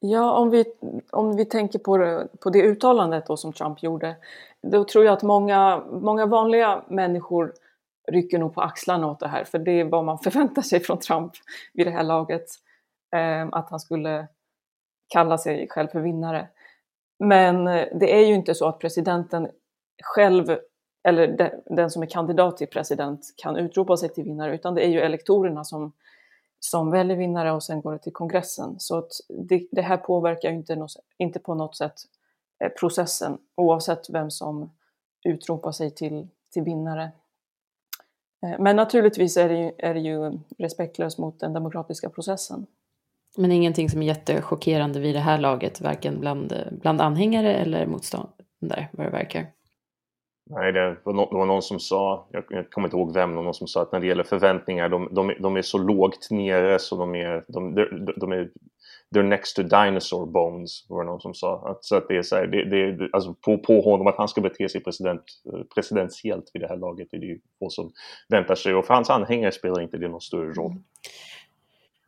Ja, 0.00 0.32
om 0.32 0.50
vi, 0.50 0.64
om 1.10 1.36
vi 1.36 1.44
tänker 1.44 1.78
på 1.78 1.96
det, 1.96 2.28
på 2.40 2.50
det 2.50 2.62
uttalandet 2.62 3.26
då 3.26 3.36
som 3.36 3.52
Trump 3.52 3.82
gjorde, 3.82 4.16
då 4.70 4.84
tror 4.84 5.04
jag 5.04 5.12
att 5.12 5.22
många, 5.22 5.82
många 5.90 6.26
vanliga 6.26 6.84
människor 6.88 7.52
rycker 8.08 8.38
nog 8.38 8.54
på 8.54 8.60
axlarna 8.60 9.10
åt 9.10 9.20
det 9.20 9.28
här, 9.28 9.44
för 9.44 9.58
det 9.58 9.80
är 9.80 9.84
vad 9.84 10.04
man 10.04 10.18
förväntar 10.24 10.62
sig 10.62 10.80
från 10.80 10.98
Trump 10.98 11.32
vid 11.74 11.86
det 11.86 11.90
här 11.90 12.04
laget. 12.04 12.46
Eh, 13.16 13.48
att 13.52 13.70
han 13.70 13.80
skulle 13.80 14.28
kalla 15.08 15.38
sig 15.38 15.68
själv 15.70 15.88
för 15.88 16.00
vinnare. 16.00 16.48
Men 17.18 17.68
eh, 17.68 17.86
det 18.00 18.14
är 18.14 18.26
ju 18.26 18.34
inte 18.34 18.54
så 18.54 18.68
att 18.68 18.78
presidenten 18.78 19.48
själv, 20.02 20.58
eller 21.08 21.52
den 21.66 21.90
som 21.90 22.02
är 22.02 22.06
kandidat 22.06 22.56
till 22.56 22.66
president, 22.66 23.20
kan 23.36 23.56
utropa 23.56 23.96
sig 23.96 24.08
till 24.08 24.24
vinnare, 24.24 24.54
utan 24.54 24.74
det 24.74 24.86
är 24.86 24.90
ju 24.90 25.00
elektorerna 25.00 25.64
som 25.64 25.92
som 26.60 26.90
väljer 26.90 27.16
vinnare 27.16 27.52
och 27.52 27.62
sen 27.62 27.80
går 27.80 27.92
det 27.92 27.98
till 27.98 28.12
kongressen. 28.12 28.74
Så 28.78 28.98
att 28.98 29.12
det, 29.28 29.66
det 29.72 29.82
här 29.82 29.96
påverkar 29.96 30.50
inte, 30.50 30.76
något, 30.76 30.96
inte 31.18 31.38
på 31.38 31.54
något 31.54 31.76
sätt 31.76 31.94
processen 32.80 33.38
oavsett 33.54 34.10
vem 34.10 34.30
som 34.30 34.70
utropar 35.24 35.72
sig 35.72 35.94
till, 35.94 36.28
till 36.52 36.62
vinnare. 36.62 37.10
Eh, 38.42 38.58
men 38.58 38.76
naturligtvis 38.76 39.36
är 39.36 39.48
det, 39.48 39.58
ju, 39.58 39.72
är 39.78 39.94
det 39.94 40.00
ju 40.00 40.38
respektlöst 40.58 41.18
mot 41.18 41.40
den 41.40 41.52
demokratiska 41.52 42.10
processen. 42.10 42.66
Men 43.36 43.52
ingenting 43.52 43.90
som 43.90 44.02
är 44.02 44.06
jättechockerande 44.06 45.00
vid 45.00 45.14
det 45.14 45.20
här 45.20 45.38
laget, 45.38 45.80
varken 45.80 46.20
bland, 46.20 46.54
bland 46.70 47.00
anhängare 47.00 47.54
eller 47.54 47.86
motståndare, 47.86 48.88
vad 48.92 49.06
det 49.06 49.10
verkar. 49.10 49.46
Nej, 50.50 50.72
det 50.72 50.96
var, 51.04 51.12
no 51.12 51.28
det 51.30 51.36
var 51.36 51.46
någon 51.46 51.62
som 51.62 51.80
sa, 51.80 52.26
jag, 52.30 52.44
jag 52.48 52.70
kommer 52.70 52.88
inte 52.88 52.96
ihåg 52.96 53.14
vem, 53.14 53.34
någon 53.34 53.54
som 53.54 53.66
sa 53.66 53.82
att 53.82 53.92
när 53.92 54.00
det 54.00 54.06
gäller 54.06 54.24
förväntningar, 54.24 54.88
de, 54.88 55.08
de, 55.12 55.34
de 55.40 55.56
är 55.56 55.62
så 55.62 55.78
lågt 55.78 56.30
nere 56.30 56.78
så 56.78 56.96
de 56.96 57.14
är, 57.14 57.44
de, 57.48 57.74
de, 57.74 58.14
de 58.16 58.32
är 58.32 58.50
they're 59.14 59.22
next 59.22 59.56
to 59.56 59.62
dinosaur 59.62 60.26
bones, 60.26 60.86
var 60.88 61.04
det 61.04 61.10
någon 61.10 61.20
som 61.20 61.34
sa. 61.34 61.70
Att, 61.70 61.84
så 61.84 61.96
att 61.96 62.08
det 62.08 62.16
är 62.16 62.22
så 62.22 62.36
här, 62.36 62.46
det, 62.46 62.64
det, 62.64 63.08
alltså 63.12 63.34
på, 63.34 63.58
på 63.58 63.80
honom 63.80 64.06
att 64.06 64.16
han 64.16 64.28
ska 64.28 64.40
bete 64.40 64.68
sig 64.68 64.82
president, 64.82 65.22
presidentiellt 65.74 66.50
vid 66.54 66.62
det 66.62 66.68
här 66.68 66.76
laget 66.76 67.12
är 67.12 67.18
det 67.18 67.26
ju 67.26 67.40
få 67.58 67.70
som 67.70 67.92
väntar 68.28 68.54
sig. 68.54 68.74
Och 68.74 68.86
för 68.86 68.94
hans 68.94 69.10
anhängare 69.10 69.52
spelar 69.52 69.80
inte 69.80 69.98
det 69.98 70.08
någon 70.08 70.20
större 70.20 70.52
roll. 70.52 70.70
Mm. 70.70 70.82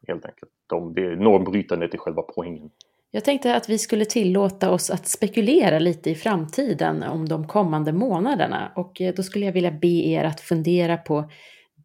Helt 0.09 0.25
enkelt. 0.25 0.53
De, 0.67 0.95
det 0.95 1.05
är 1.05 1.17
normbrytandet 1.17 1.95
i 1.95 1.99
själva 1.99 2.23
poängen. 2.23 2.71
Jag 3.11 3.25
tänkte 3.25 3.57
att 3.57 3.69
vi 3.69 3.79
skulle 3.79 4.05
tillåta 4.05 4.71
oss 4.71 4.91
att 4.91 5.07
spekulera 5.07 5.79
lite 5.79 6.11
i 6.11 6.15
framtiden 6.15 7.03
om 7.03 7.29
de 7.29 7.47
kommande 7.47 7.93
månaderna. 7.93 8.73
Och 8.77 9.01
eh, 9.01 9.15
då 9.15 9.23
skulle 9.23 9.45
jag 9.45 9.53
vilja 9.53 9.71
be 9.71 9.89
er 9.89 10.25
att 10.25 10.41
fundera 10.41 10.97
på 10.97 11.31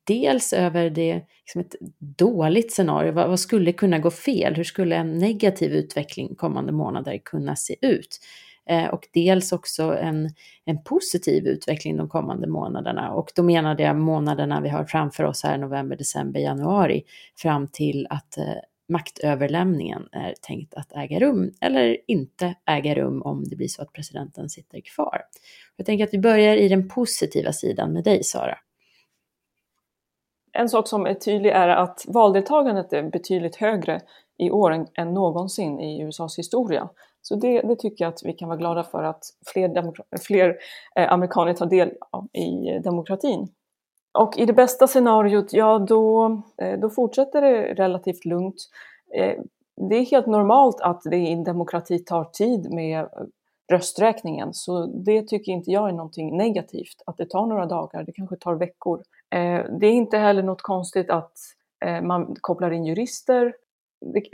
dels 0.03 0.53
över 0.53 0.89
det, 0.89 1.21
liksom 1.41 1.61
ett 1.61 1.75
dåligt 1.99 2.73
scenario. 2.73 3.11
Vad, 3.11 3.29
vad, 3.29 3.39
skulle 3.39 3.71
kunna 3.71 3.99
gå 3.99 4.11
fel? 4.11 4.55
Hur 4.55 4.63
skulle 4.63 4.95
en 4.95 5.17
negativ 5.17 5.71
utveckling 5.71 6.35
kommande 6.35 6.71
månader 6.71 7.17
kunna 7.25 7.55
se 7.55 7.75
ut? 7.81 8.19
Eh, 8.69 8.87
och 8.87 9.07
dels 9.13 9.51
också 9.51 9.83
en, 9.83 10.29
en 10.65 10.83
positiv 10.83 11.47
utveckling 11.47 11.97
de 11.97 12.09
kommande 12.09 12.47
månaderna. 12.47 13.11
Och 13.11 13.31
då 13.35 13.43
menade 13.43 13.83
jag 13.83 13.95
månaderna 13.95 14.61
vi 14.61 14.69
har 14.69 14.85
framför 14.85 15.23
oss 15.23 15.43
här, 15.43 15.57
november, 15.57 15.95
december, 15.95 16.39
januari, 16.39 17.03
fram 17.35 17.67
till 17.67 18.07
att 18.09 18.37
eh, 18.37 18.45
maktöverlämningen 18.89 20.07
är 20.11 20.33
tänkt 20.41 20.73
att 20.73 20.91
äga 20.95 21.19
rum 21.19 21.51
eller 21.61 21.97
inte 22.07 22.55
äga 22.65 22.95
rum 22.95 23.21
om 23.21 23.43
det 23.43 23.55
blir 23.55 23.67
så 23.67 23.81
att 23.81 23.93
presidenten 23.93 24.49
sitter 24.49 24.81
kvar. 24.95 25.21
Jag 25.75 25.85
tänker 25.85 26.03
att 26.03 26.13
vi 26.13 26.19
börjar 26.19 26.55
i 26.55 26.67
den 26.67 26.89
positiva 26.89 27.53
sidan 27.53 27.93
med 27.93 28.03
dig, 28.03 28.23
Sara. 28.23 28.57
En 30.53 30.69
sak 30.69 30.87
som 30.87 31.05
är 31.05 31.13
tydlig 31.13 31.49
är 31.49 31.67
att 31.67 32.05
valdeltagandet 32.07 32.93
är 32.93 33.03
betydligt 33.03 33.55
högre 33.55 34.01
i 34.37 34.51
år 34.51 34.71
än, 34.71 34.87
än 34.93 35.13
någonsin 35.13 35.79
i 35.79 36.01
USAs 36.01 36.39
historia. 36.39 36.89
Så 37.21 37.35
det, 37.35 37.61
det, 37.61 37.75
tycker 37.75 38.05
jag 38.05 38.13
att 38.13 38.23
vi 38.23 38.33
kan 38.33 38.49
vara 38.49 38.57
glada 38.57 38.83
för 38.83 39.03
att 39.03 39.23
fler, 39.45 39.93
fler 40.21 40.57
eh, 40.95 41.11
amerikaner 41.11 41.53
tar 41.53 41.65
del 41.65 41.91
av 42.11 42.27
i 42.33 42.79
demokratin. 42.83 43.47
Och 44.19 44.37
i 44.37 44.45
det 44.45 44.53
bästa 44.53 44.87
scenariot, 44.87 45.53
ja 45.53 45.79
då, 45.79 46.25
eh, 46.57 46.79
då 46.79 46.89
fortsätter 46.89 47.41
det 47.41 47.73
relativt 47.73 48.25
lugnt. 48.25 48.55
Eh, 49.15 49.39
det 49.89 49.95
är 49.95 50.05
helt 50.05 50.27
normalt 50.27 50.81
att 50.81 51.01
det 51.03 51.17
i 51.17 51.31
en 51.31 51.43
demokrati 51.43 51.99
tar 51.99 52.23
tid 52.23 52.73
med 52.73 52.99
eh, 52.99 53.07
rösträkningen, 53.71 54.53
så 54.53 54.85
det 54.85 55.27
tycker 55.27 55.51
inte 55.51 55.71
jag 55.71 55.89
är 55.89 55.93
någonting 55.93 56.37
negativt, 56.37 57.01
att 57.05 57.17
det 57.17 57.29
tar 57.29 57.45
några 57.45 57.65
dagar, 57.65 58.03
det 58.03 58.11
kanske 58.11 58.35
tar 58.35 58.55
veckor. 58.55 59.03
Eh, 59.33 59.65
det 59.79 59.87
är 59.87 59.91
inte 59.91 60.17
heller 60.17 60.43
något 60.43 60.61
konstigt 60.61 61.09
att 61.09 61.31
eh, 61.85 62.01
man 62.01 62.35
kopplar 62.41 62.71
in 62.71 62.85
jurister. 62.85 63.55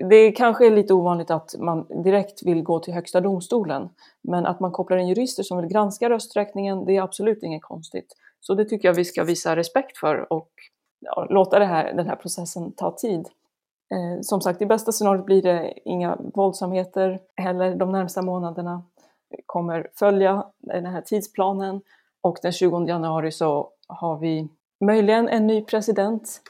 Det 0.10 0.32
kanske 0.32 0.68
är 0.68 0.72
lite 0.72 0.94
ovanligt 0.94 1.32
att 1.32 1.56
man 1.60 2.04
direkt 2.04 2.46
vill 2.46 2.64
gå 2.64 2.80
till 2.80 2.94
Högsta 2.94 3.22
domstolen, 3.22 3.90
men 4.22 4.46
att 4.46 4.60
man 4.60 4.72
kopplar 4.72 4.98
in 4.98 5.08
jurister 5.08 5.44
som 5.44 5.58
vill 5.58 5.68
granska 5.72 6.10
rösträkningen, 6.10 6.86
det 6.86 6.98
är 6.98 7.02
absolut 7.02 7.44
inget 7.44 7.62
konstigt. 7.62 8.16
Så 8.40 8.54
det 8.54 8.66
tycker 8.66 8.88
jag 8.88 8.96
vi 8.96 9.06
ska 9.06 9.24
visa 9.24 9.56
respekt 9.56 9.98
för 9.98 10.34
och 10.34 10.50
ja, 11.00 11.28
låta 11.30 11.60
det 11.60 11.66
här, 11.66 11.94
den 11.94 12.08
här 12.08 12.16
processen 12.16 12.72
ta 12.72 12.92
tid. 12.92 13.28
Eh, 13.92 14.22
som 14.22 14.42
sagt, 14.42 14.62
i 14.62 14.66
bästa 14.66 14.92
scenariot 14.92 15.26
blir 15.26 15.42
det 15.42 15.74
inga 15.86 16.18
våldsamheter 16.34 17.20
heller 17.36 17.76
de 17.76 17.92
närmsta 17.92 18.22
månaderna. 18.22 18.84
Vi 19.30 19.38
kommer 19.46 19.88
följa 19.96 20.46
den 20.58 20.86
här 20.86 21.02
tidsplanen 21.02 21.82
och 22.22 22.38
den 22.42 22.52
20 22.52 22.86
januari 22.88 23.32
så 23.32 23.70
har 23.88 24.18
vi 24.18 24.50
möjligen 24.86 25.28
en 25.28 25.48
ny 25.48 25.62
president. 25.62 26.42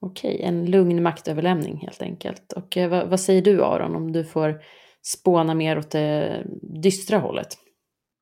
Okej, 0.00 0.42
en 0.42 0.70
lugn 0.70 1.02
maktöverlämning 1.02 1.76
helt 1.76 2.02
enkelt. 2.02 2.52
Och 2.52 2.76
eh, 2.76 2.90
vad, 2.90 3.08
vad, 3.08 3.20
säger 3.20 3.42
du 3.42 3.64
Aron 3.64 3.96
om 3.96 4.12
du 4.12 4.24
får 4.24 4.60
spåna 5.02 5.54
mer 5.54 5.78
åt 5.78 5.90
det 5.90 6.42
dystra 6.82 7.18
hållet? 7.18 7.48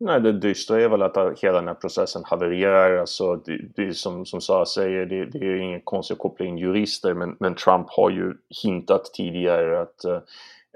Nej, 0.00 0.20
det 0.20 0.40
dystra 0.40 0.80
är 0.80 0.88
väl 0.88 1.02
att 1.02 1.40
hela 1.42 1.58
den 1.58 1.68
här 1.68 1.75
processen 1.75 2.22
havererar. 2.25 2.96
Alltså, 2.96 3.36
det, 3.36 3.58
det 3.76 3.94
som, 3.94 4.26
som 4.26 4.40
Sara 4.40 4.64
säger, 4.64 5.06
det, 5.06 5.30
det 5.30 5.38
är 5.38 5.56
ingen 5.56 5.80
konstigt 5.84 6.14
att 6.14 6.18
koppla 6.18 6.46
in 6.46 6.58
jurister, 6.58 7.14
men, 7.14 7.36
men 7.40 7.54
Trump 7.54 7.86
har 7.88 8.10
ju 8.10 8.34
hintat 8.62 9.04
tidigare 9.04 9.80
att 9.80 10.04
uh, 10.06 10.18
Um, 10.18 10.22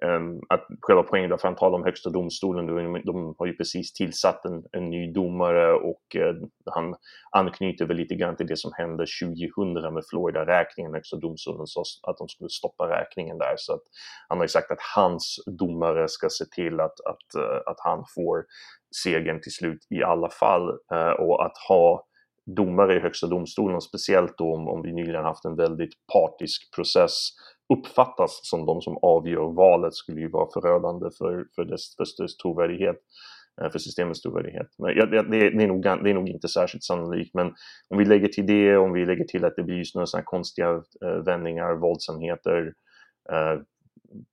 Ehm, 0.02 0.40
att 0.49 0.66
själva 0.80 1.02
poängen, 1.02 1.38
för 1.38 1.49
han 1.49 1.57
talar 1.57 1.78
om 1.78 1.85
högsta 1.85 2.11
domstolen, 2.11 2.66
de, 3.04 3.35
har 3.38 3.47
ju 3.47 3.57
precis 3.57 3.92
tillsatt 3.92 4.45
en, 4.45 4.64
en 4.73 4.90
ny 4.90 5.12
domare 5.12 5.73
och 5.73 6.16
eh, 6.16 6.35
han 6.71 6.95
anknyter 7.30 7.87
väl 7.87 7.97
lite 7.97 8.14
grann 8.14 8.37
till 8.37 8.47
det 8.47 8.57
som 8.57 8.71
hände 8.75 9.07
2000 9.57 9.95
med 9.95 10.02
Florida-räkningen, 10.11 10.95
högsta 10.95 11.16
domstolen 11.16 11.66
sa 11.66 11.83
att 12.02 12.19
de 12.19 12.28
skulle 12.28 12.50
stoppa 12.50 12.88
räkningen 12.88 13.38
där. 13.38 13.54
Så 13.57 13.73
att 13.73 13.83
han 14.28 14.38
har 14.38 14.45
ju 14.45 14.49
sagt 14.49 14.71
att 14.71 14.83
hans 14.97 15.37
domare 15.47 16.09
ska 16.09 16.28
se 16.30 16.45
till 16.45 16.80
att, 16.80 17.00
att, 17.00 17.35
eh, 17.37 17.61
att 17.66 17.80
han 17.85 18.04
får 18.14 18.45
segern 19.04 19.40
till 19.40 19.52
slut 19.52 19.87
i 19.90 20.02
alla 20.02 20.30
fall. 20.30 20.69
Eh, 20.92 21.11
och 21.11 21.47
att 21.47 21.59
ha 21.69 22.07
domare 22.57 22.97
i 22.97 23.00
högsta 23.00 23.26
domstolen, 23.26 23.80
speciellt 23.80 24.38
då 24.38 24.54
om, 24.54 24.69
om 24.69 24.83
vi 24.83 24.92
nyligen 24.92 25.25
haft 25.25 25.45
en 25.45 25.57
väldigt 25.57 25.92
partisk 26.12 26.75
process 26.75 27.30
uppfattas 27.72 28.40
som 28.42 28.66
de 28.66 28.80
som 28.80 28.98
avgör 29.02 29.52
valet 29.52 29.94
skulle 29.94 30.20
ju 30.20 30.30
vara 30.30 30.48
förödande 30.54 31.10
för, 31.18 31.46
för, 31.54 31.64
dess, 31.64 31.96
för 31.96 32.22
dess 32.22 32.36
trovärdighet 32.36 32.96
eh, 33.62 33.70
för 33.70 33.78
systemets 33.78 34.20
trovärdighet. 34.20 34.68
Men 34.78 34.96
ja, 34.96 35.06
det, 35.06 35.22
det, 35.22 35.64
är 35.64 35.68
nog, 35.68 35.82
det 35.82 36.10
är 36.10 36.14
nog 36.14 36.28
inte 36.28 36.48
särskilt 36.48 36.84
sannolikt, 36.84 37.34
men 37.34 37.46
om 37.88 37.98
vi 37.98 38.04
lägger 38.04 38.28
till 38.28 38.46
det, 38.46 38.76
om 38.76 38.92
vi 38.92 39.06
lägger 39.06 39.24
till 39.24 39.44
att 39.44 39.56
det 39.56 39.62
blir 39.62 39.76
just 39.76 39.92
sådana 39.92 40.06
här 40.14 40.22
konstiga 40.22 40.70
eh, 41.04 41.24
vändningar, 41.24 41.74
våldsamheter, 41.74 42.72
eh, 43.32 43.60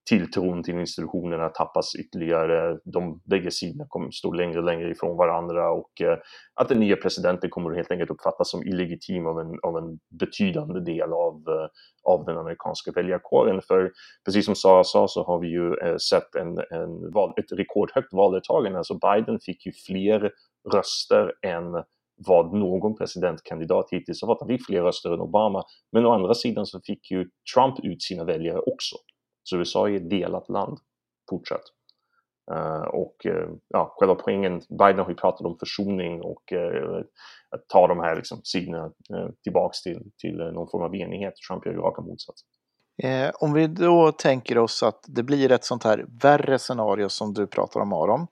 tilltron 0.08 0.62
till 0.62 0.78
institutionerna 0.78 1.48
tappas 1.48 1.94
ytterligare. 1.94 2.78
De 2.84 3.20
bägge 3.24 3.50
sidorna 3.50 3.86
kommer 3.88 4.10
stå 4.10 4.32
längre 4.32 4.58
och 4.58 4.64
längre 4.64 4.90
ifrån 4.90 5.16
varandra 5.16 5.70
och 5.70 6.00
eh, 6.00 6.18
att 6.54 6.68
den 6.68 6.80
nya 6.80 6.96
presidenten 6.96 7.50
kommer 7.50 7.74
helt 7.74 7.90
enkelt 7.90 8.10
uppfattas 8.10 8.50
som 8.50 8.62
illegitim 8.62 9.26
av 9.26 9.40
en, 9.40 9.58
av 9.62 9.76
en 9.76 9.98
betydande 10.20 10.80
del 10.80 11.12
av, 11.12 11.34
eh, 11.48 11.68
av 12.12 12.24
den 12.24 12.38
amerikanska 12.38 12.92
väljarkåren. 12.92 13.62
För 13.62 13.92
precis 14.24 14.44
som 14.44 14.54
Sara 14.54 14.84
sa 14.84 15.08
så 15.08 15.24
har 15.24 15.38
vi 15.38 15.48
ju 15.48 15.74
eh, 15.74 15.96
sett 15.96 16.34
en, 16.34 16.58
en 16.70 17.12
val, 17.12 17.32
ett 17.36 17.52
rekordhögt 17.58 18.12
valdeltagande. 18.12 18.78
Alltså 18.78 18.94
Biden 18.94 19.40
fick 19.40 19.66
ju 19.66 19.72
fler 19.72 20.32
röster 20.72 21.32
än 21.42 21.84
vad 22.26 22.54
någon 22.54 22.96
presidentkandidat 22.96 23.88
hittills 23.90 24.22
har 24.22 24.26
fått. 24.28 24.40
Han 24.40 24.48
fick 24.48 24.66
fler 24.66 24.82
röster 24.82 25.10
än 25.10 25.20
Obama. 25.20 25.62
Men 25.92 26.06
å 26.06 26.12
andra 26.12 26.34
sidan 26.34 26.66
så 26.66 26.80
fick 26.80 27.10
ju 27.10 27.28
Trump 27.54 27.84
ut 27.84 28.02
sina 28.02 28.24
väljare 28.24 28.58
också. 28.58 28.96
Så 29.48 29.56
USA 29.56 29.88
är 29.88 29.96
ett 29.96 30.10
delat 30.10 30.48
land 30.48 30.78
fortsatt. 31.30 31.62
Uh, 32.52 32.82
och 32.82 33.16
uh, 33.26 33.48
ja, 33.68 33.94
själva 33.96 34.14
poängen, 34.14 34.62
Biden 34.68 34.98
har 34.98 35.08
ju 35.08 35.14
pratat 35.14 35.46
om 35.46 35.58
försoning 35.58 36.22
och 36.22 36.52
uh, 36.52 37.00
att 37.50 37.68
ta 37.68 37.86
de 37.86 37.98
här 38.00 38.16
liksom, 38.16 38.40
sidorna 38.44 38.92
tillbaks 39.42 39.82
till, 39.82 40.10
till 40.18 40.36
någon 40.36 40.68
form 40.70 40.82
av 40.82 40.94
enighet. 40.94 41.34
Trump 41.48 41.66
gör 41.66 41.72
ju 41.72 41.78
raka 41.78 42.02
motsatsen. 42.02 42.48
Eh, 43.02 43.30
om 43.34 43.52
vi 43.52 43.66
då 43.66 44.12
tänker 44.12 44.58
oss 44.58 44.82
att 44.82 45.04
det 45.06 45.22
blir 45.22 45.52
ett 45.52 45.64
sånt 45.64 45.84
här 45.84 46.06
värre 46.22 46.58
scenario 46.58 47.08
som 47.08 47.34
du 47.34 47.46
pratar 47.46 47.80
om 47.80 47.92
Aron. 47.92 48.26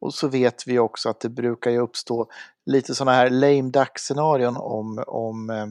Och 0.00 0.14
så 0.14 0.28
vet 0.28 0.66
vi 0.66 0.78
också 0.78 1.08
att 1.08 1.20
det 1.20 1.28
brukar 1.28 1.70
ju 1.70 1.78
uppstå 1.78 2.26
lite 2.66 2.94
sådana 2.94 3.16
här 3.16 3.30
lame 3.30 3.70
duck 3.70 3.98
scenarion 3.98 4.56
om, 4.56 5.04
om 5.06 5.50
eh, 5.50 5.66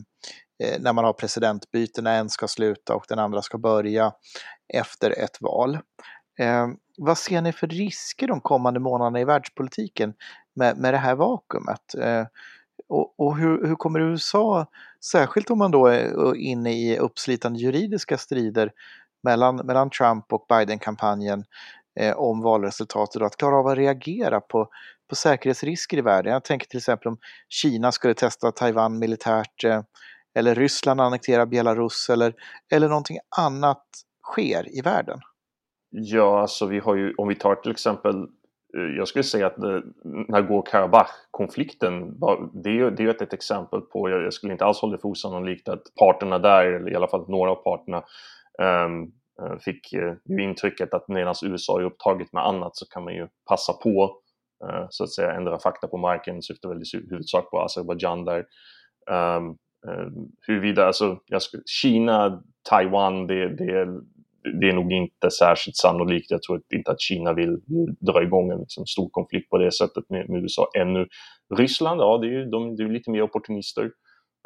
Eh, 0.63 0.81
när 0.81 0.93
man 0.93 1.05
har 1.05 1.13
presidentbyte, 1.13 2.01
när 2.01 2.19
en 2.19 2.29
ska 2.29 2.47
sluta 2.47 2.95
och 2.95 3.05
den 3.09 3.19
andra 3.19 3.41
ska 3.41 3.57
börja 3.57 4.13
efter 4.73 5.11
ett 5.11 5.41
val. 5.41 5.77
Eh, 6.39 6.67
vad 6.97 7.17
ser 7.17 7.41
ni 7.41 7.53
för 7.53 7.67
risker 7.67 8.27
de 8.27 8.41
kommande 8.41 8.79
månaderna 8.79 9.19
i 9.19 9.25
världspolitiken 9.25 10.13
med, 10.55 10.77
med 10.77 10.93
det 10.93 10.97
här 10.97 11.15
vakuumet? 11.15 11.95
Eh, 12.01 12.25
och, 12.89 13.19
och 13.19 13.37
hur, 13.37 13.67
hur, 13.67 13.75
kommer 13.75 13.99
USA, 13.99 14.65
särskilt 15.11 15.49
om 15.49 15.57
man 15.57 15.71
då 15.71 15.87
är 15.87 16.35
inne 16.35 16.73
i 16.73 16.97
uppslitande 16.97 17.59
juridiska 17.59 18.17
strider 18.17 18.71
mellan, 19.23 19.55
mellan 19.55 19.89
Trump 19.89 20.33
och 20.33 20.45
Biden-kampanjen 20.49 21.43
eh, 21.99 22.15
om 22.17 22.41
valresultatet, 22.41 23.21
att 23.21 23.37
klara 23.37 23.55
av 23.55 23.67
att 23.67 23.77
reagera 23.77 24.41
på, 24.41 24.69
på 25.09 25.15
säkerhetsrisker 25.15 25.97
i 25.97 26.01
världen. 26.01 26.33
Jag 26.33 26.43
tänker 26.43 26.67
till 26.67 26.77
exempel 26.77 27.07
om 27.07 27.17
Kina 27.49 27.91
skulle 27.91 28.13
testa 28.13 28.51
Taiwan 28.51 28.99
militärt 28.99 29.63
eh, 29.63 29.81
eller 30.35 30.55
Ryssland 30.55 31.01
annekterar 31.01 31.45
Belarus 31.45 32.09
eller, 32.09 32.33
eller 32.71 32.87
någonting 32.87 33.17
annat 33.37 33.85
sker 34.23 34.77
i 34.77 34.81
världen? 34.81 35.19
Ja, 35.89 36.41
alltså 36.41 36.65
vi 36.65 36.79
har 36.79 36.95
ju, 36.95 37.13
om 37.17 37.27
vi 37.27 37.35
tar 37.35 37.55
till 37.55 37.71
exempel, 37.71 38.15
eh, 38.77 38.97
jag 38.97 39.07
skulle 39.07 39.23
säga 39.23 39.47
att 39.47 39.57
eh, 39.57 39.79
Nagorno-Karabach-konflikten, 40.03 42.19
det 42.63 42.69
är 42.69 42.73
ju 42.73 42.89
det 42.89 43.03
är 43.03 43.23
ett 43.23 43.33
exempel 43.33 43.81
på, 43.81 44.09
jag 44.09 44.33
skulle 44.33 44.53
inte 44.53 44.65
alls 44.65 44.79
hålla 44.79 44.95
det 44.95 45.01
för 45.01 45.09
osannolikt 45.09 45.69
att 45.69 45.83
parterna 45.99 46.39
där, 46.39 46.65
eller 46.65 46.91
i 46.91 46.95
alla 46.95 47.07
fall 47.07 47.29
några 47.29 47.51
av 47.51 47.55
parterna, 47.55 48.03
um, 48.85 49.11
fick 49.59 49.93
ju 49.93 50.17
intrycket 50.39 50.93
att 50.93 51.07
medan 51.07 51.35
USA 51.43 51.79
är 51.79 51.83
upptaget 51.83 52.33
med 52.33 52.45
annat 52.45 52.75
så 52.75 52.85
kan 52.85 53.03
man 53.03 53.13
ju 53.13 53.27
passa 53.49 53.73
på 53.73 54.17
så 54.89 55.03
att 55.03 55.11
säga 55.11 55.33
ändra 55.33 55.59
fakta 55.59 55.87
på 55.87 55.97
marken, 55.97 56.41
syftar 56.41 56.69
väl 56.69 56.81
i 56.81 57.07
huvudsak 57.09 57.51
på 57.51 57.59
Azerbajdzjan 57.59 58.25
där. 58.25 58.45
Um, 59.11 59.57
Ehm, 59.87 60.31
huruvida, 60.47 60.85
alltså, 60.85 61.19
Kina, 61.65 62.43
Taiwan, 62.69 63.27
det, 63.27 63.55
det, 63.55 63.85
det 64.61 64.69
är 64.69 64.73
nog 64.73 64.91
inte 64.91 65.31
särskilt 65.31 65.77
sannolikt. 65.77 66.31
Jag 66.31 66.41
tror 66.41 66.61
inte 66.73 66.91
att 66.91 67.01
Kina 67.01 67.33
vill 67.33 67.61
dra 67.99 68.23
igång 68.23 68.51
en 68.51 68.59
liksom, 68.59 68.85
stor 68.85 69.09
konflikt 69.09 69.49
på 69.49 69.57
det 69.57 69.71
sättet 69.71 70.09
med, 70.09 70.29
med 70.29 70.41
USA 70.41 70.67
ännu. 70.77 71.07
Ryssland, 71.55 72.01
ja, 72.01 72.17
det 72.17 72.27
är 72.27 72.31
ju 72.31 72.45
de, 72.45 72.75
de 72.75 72.83
är 72.83 72.89
lite 72.89 73.11
mer 73.11 73.21
opportunister. 73.21 73.91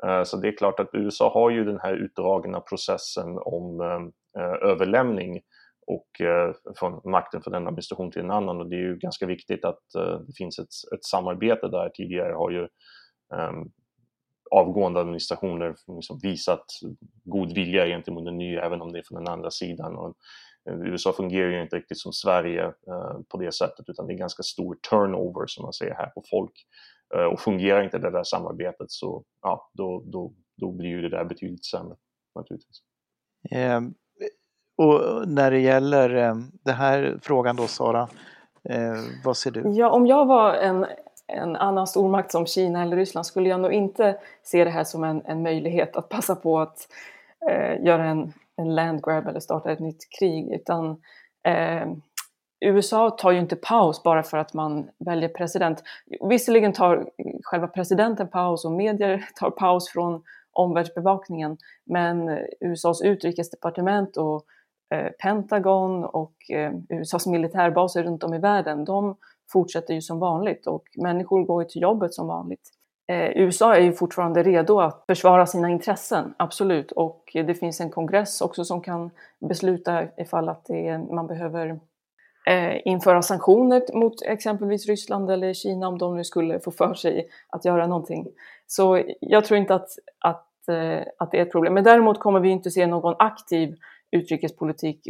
Ehm, 0.08 0.26
så 0.26 0.38
det 0.38 0.48
är 0.48 0.58
klart 0.58 0.80
att 0.80 0.90
USA 0.94 1.34
har 1.34 1.50
ju 1.50 1.66
den 1.66 1.80
här 1.80 1.94
utdragna 1.94 2.60
processen 2.60 3.38
om 3.38 3.82
ehm, 3.82 4.12
eh, 4.38 4.70
överlämning 4.70 5.42
och 5.88 6.22
eh, 6.22 6.54
från 6.80 7.12
makten 7.12 7.42
från 7.42 7.54
en 7.54 7.68
administration 7.68 8.12
till 8.12 8.22
en 8.22 8.32
annan 8.32 8.60
och 8.60 8.70
det 8.70 8.76
är 8.76 8.80
ju 8.80 8.98
ganska 8.98 9.26
viktigt 9.26 9.66
att 9.66 9.96
eh, 9.96 10.20
det 10.20 10.34
finns 10.38 10.60
ett, 10.60 10.94
ett 10.96 11.06
samarbete 11.06 11.68
där. 11.68 11.90
Tidigare 11.90 12.34
har 12.34 12.52
ju 12.52 12.68
avgående 14.54 15.00
administrationer 15.00 15.76
liksom 15.88 16.20
visat 16.24 16.66
god 17.24 17.54
vilja 17.54 17.86
gentemot 17.86 18.26
den 18.26 18.38
nya, 18.38 18.66
även 18.66 18.82
om 18.82 18.92
det 18.92 19.00
är 19.00 19.04
från 19.04 19.24
den 19.24 19.34
andra 19.34 19.52
sidan. 19.52 19.96
Och 19.96 20.16
eh, 20.70 20.80
USA 20.80 21.14
fungerar 21.14 21.50
ju 21.50 21.62
inte 21.62 21.76
riktigt 21.76 22.00
som 22.00 22.14
Sverige 22.14 22.64
eh, 22.66 23.20
på 23.30 23.38
det 23.38 23.52
sättet, 23.52 23.90
utan 23.90 24.08
det 24.08 24.14
är 24.14 24.18
ganska 24.18 24.44
stor 24.44 24.76
turnover 24.90 25.48
som 25.48 25.64
man 25.64 25.74
säger 25.74 25.94
här 25.94 26.08
på 26.08 26.24
folk. 26.30 26.52
Eh, 27.16 27.26
och 27.26 27.40
fungerar 27.40 27.84
inte 27.84 27.98
det 27.98 28.12
där 28.12 28.24
samarbetet 28.24 28.92
så 28.92 29.24
ja, 29.42 29.70
då, 29.74 30.04
då, 30.06 30.34
då 30.58 30.72
blir 30.72 30.90
ju 30.90 31.02
det 31.02 31.10
där 31.10 31.26
betydligt 31.26 31.66
sämre 31.66 31.96
naturligtvis. 32.36 32.82
Eh, 33.52 33.82
och 34.78 35.28
när 35.28 35.52
det 35.52 35.60
gäller 35.60 36.16
eh, 36.16 36.36
den 36.66 36.76
här 36.76 37.20
frågan 37.22 37.56
då 37.56 37.68
Sara, 37.68 38.08
eh, 38.70 38.96
vad 39.26 39.38
ser 39.38 39.52
du? 39.52 39.64
Ja, 39.70 39.90
om 39.90 40.08
jag 40.08 40.26
var 40.26 40.54
en 40.54 40.86
en 41.34 41.56
annan 41.56 41.88
stormakt 41.88 42.32
som 42.32 42.46
Kina 42.46 42.82
eller 42.82 42.98
Ryssland 42.98 43.26
skulle 43.26 43.50
jag 43.50 43.60
nog 43.60 43.74
inte 43.74 44.18
se 44.44 44.64
det 44.64 44.70
här 44.70 44.84
som 44.84 45.04
en, 45.04 45.22
en 45.26 45.44
möjlighet 45.44 45.96
att 45.96 46.10
passa 46.10 46.36
på 46.36 46.60
att 46.60 46.88
eh, 47.50 47.86
göra 47.86 48.06
en, 48.06 48.34
en 48.56 48.76
landgrab 48.76 49.28
eller 49.28 49.40
starta 49.40 49.72
ett 49.72 49.80
nytt 49.80 50.08
krig. 50.20 50.52
Utan 50.52 51.02
eh, 51.48 51.88
USA 52.66 53.10
tar 53.10 53.32
ju 53.32 53.40
inte 53.40 53.56
paus 53.56 54.04
bara 54.04 54.24
för 54.24 54.38
att 54.38 54.54
man 54.54 54.90
väljer 54.98 55.30
president. 55.30 55.84
Visserligen 56.30 56.74
tar 56.74 57.10
själva 57.44 57.68
presidenten 57.68 58.28
paus 58.28 58.66
och 58.66 58.72
medier 58.72 59.26
tar 59.36 59.50
paus 59.50 59.90
från 59.90 60.24
omvärldsbevakningen, 60.52 61.58
men 61.84 62.40
USAs 62.60 63.02
utrikesdepartement 63.02 64.18
och 64.18 64.46
eh, 64.94 65.12
Pentagon 65.12 66.06
och 66.06 66.34
eh, 66.50 66.74
USAs 66.90 67.28
militärbaser 67.28 68.04
runt 68.04 68.24
om 68.24 68.34
i 68.34 68.40
världen, 68.40 68.86
de 68.86 69.16
fortsätter 69.54 69.94
ju 69.94 70.02
som 70.02 70.20
vanligt 70.20 70.68
och 70.68 70.84
människor 70.98 71.44
går 71.44 71.64
ju 71.64 71.70
till 71.70 71.82
jobbet 71.82 72.14
som 72.14 72.28
vanligt. 72.28 72.70
Eh, 73.08 73.30
USA 73.38 73.76
är 73.76 73.82
ju 73.82 73.94
fortfarande 73.94 74.44
redo 74.44 74.80
att 74.80 75.04
försvara 75.08 75.46
sina 75.46 75.70
intressen, 75.70 76.34
absolut. 76.38 76.92
Och 76.92 77.32
det 77.34 77.56
finns 77.56 77.82
en 77.82 77.90
kongress 77.90 78.42
också 78.42 78.66
som 78.66 78.82
kan 78.82 79.12
besluta 79.50 80.04
ifall 80.18 80.50
att 80.50 80.70
är, 80.70 81.14
man 81.14 81.28
behöver 81.28 81.80
eh, 82.46 82.88
införa 82.88 83.22
sanktioner 83.22 83.82
mot 83.94 84.22
exempelvis 84.22 84.88
Ryssland 84.88 85.32
eller 85.32 85.54
Kina 85.54 85.88
om 85.88 85.98
de 85.98 86.18
nu 86.18 86.24
skulle 86.24 86.60
få 86.60 86.72
för 86.72 86.94
sig 86.94 87.28
att 87.50 87.66
göra 87.66 87.88
någonting. 87.88 88.28
Så 88.68 89.04
jag 89.20 89.46
tror 89.46 89.58
inte 89.58 89.76
att, 89.76 89.90
att 90.20 90.50
eh, 90.68 91.08
att 91.18 91.32
det 91.32 91.38
är 91.38 91.42
ett 91.42 91.52
problem. 91.52 91.74
Men 91.74 91.84
däremot 91.84 92.20
kommer 92.20 92.40
vi 92.40 92.50
inte 92.50 92.72
se 92.72 92.88
någon 92.88 93.16
aktiv 93.20 93.76
utrikespolitik. 94.14 95.08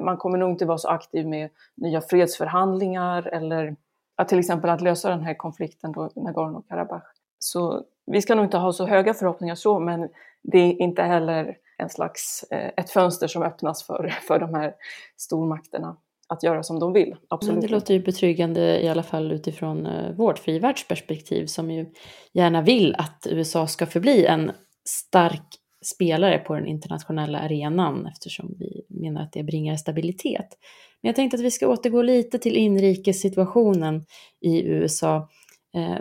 Man 0.00 0.16
kommer 0.16 0.38
nog 0.38 0.50
inte 0.50 0.66
vara 0.66 0.78
så 0.78 0.88
aktiv 0.88 1.26
med 1.26 1.50
nya 1.76 2.00
fredsförhandlingar 2.00 3.26
eller 3.26 3.76
att 4.16 4.28
till 4.28 4.38
exempel 4.38 4.70
att 4.70 4.80
lösa 4.80 5.10
den 5.10 5.22
här 5.22 5.34
konflikten 5.34 5.92
då, 5.92 6.08
Nagorno-Karabach. 6.14 7.02
Så 7.38 7.84
vi 8.06 8.22
ska 8.22 8.34
nog 8.34 8.44
inte 8.44 8.58
ha 8.58 8.72
så 8.72 8.86
höga 8.86 9.14
förhoppningar 9.14 9.54
så, 9.54 9.78
men 9.78 10.08
det 10.42 10.58
är 10.58 10.82
inte 10.82 11.02
heller 11.02 11.56
en 11.78 11.88
slags, 11.88 12.44
eh, 12.50 12.70
ett 12.76 12.90
fönster 12.90 13.26
som 13.26 13.42
öppnas 13.42 13.82
för, 13.82 14.14
för 14.28 14.38
de 14.38 14.54
här 14.54 14.74
stormakterna 15.16 15.96
att 16.28 16.42
göra 16.42 16.62
som 16.62 16.78
de 16.78 16.92
vill. 16.92 17.16
Absolut. 17.28 17.54
Men 17.54 17.62
det 17.62 17.68
låter 17.68 17.94
ju 17.94 18.00
betryggande 18.00 18.84
i 18.84 18.88
alla 18.88 19.02
fall 19.02 19.32
utifrån 19.32 19.86
eh, 19.86 20.12
vårt 20.12 20.38
frivärldsperspektiv 20.38 21.46
som 21.46 21.70
ju 21.70 21.86
gärna 22.32 22.62
vill 22.62 22.94
att 22.94 23.26
USA 23.30 23.66
ska 23.66 23.86
förbli 23.86 24.26
en 24.26 24.52
stark 24.88 25.59
spelare 25.82 26.38
på 26.38 26.54
den 26.54 26.66
internationella 26.66 27.38
arenan 27.38 28.06
eftersom 28.06 28.54
vi 28.58 28.82
menar 28.88 29.22
att 29.22 29.32
det 29.32 29.42
bringar 29.42 29.76
stabilitet. 29.76 30.58
Men 31.02 31.08
jag 31.08 31.16
tänkte 31.16 31.36
att 31.36 31.42
vi 31.42 31.50
ska 31.50 31.68
återgå 31.68 32.02
lite 32.02 32.38
till 32.38 32.56
inrikessituationen 32.56 34.04
i 34.40 34.62
USA 34.62 35.28
eh, 35.74 35.98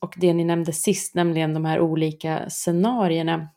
och 0.00 0.14
det 0.16 0.34
ni 0.34 0.44
nämnde 0.44 0.72
sist, 0.72 1.14
nämligen 1.14 1.54
de 1.54 1.64
här 1.64 1.80
olika 1.80 2.50
scenarierna. 2.50 3.48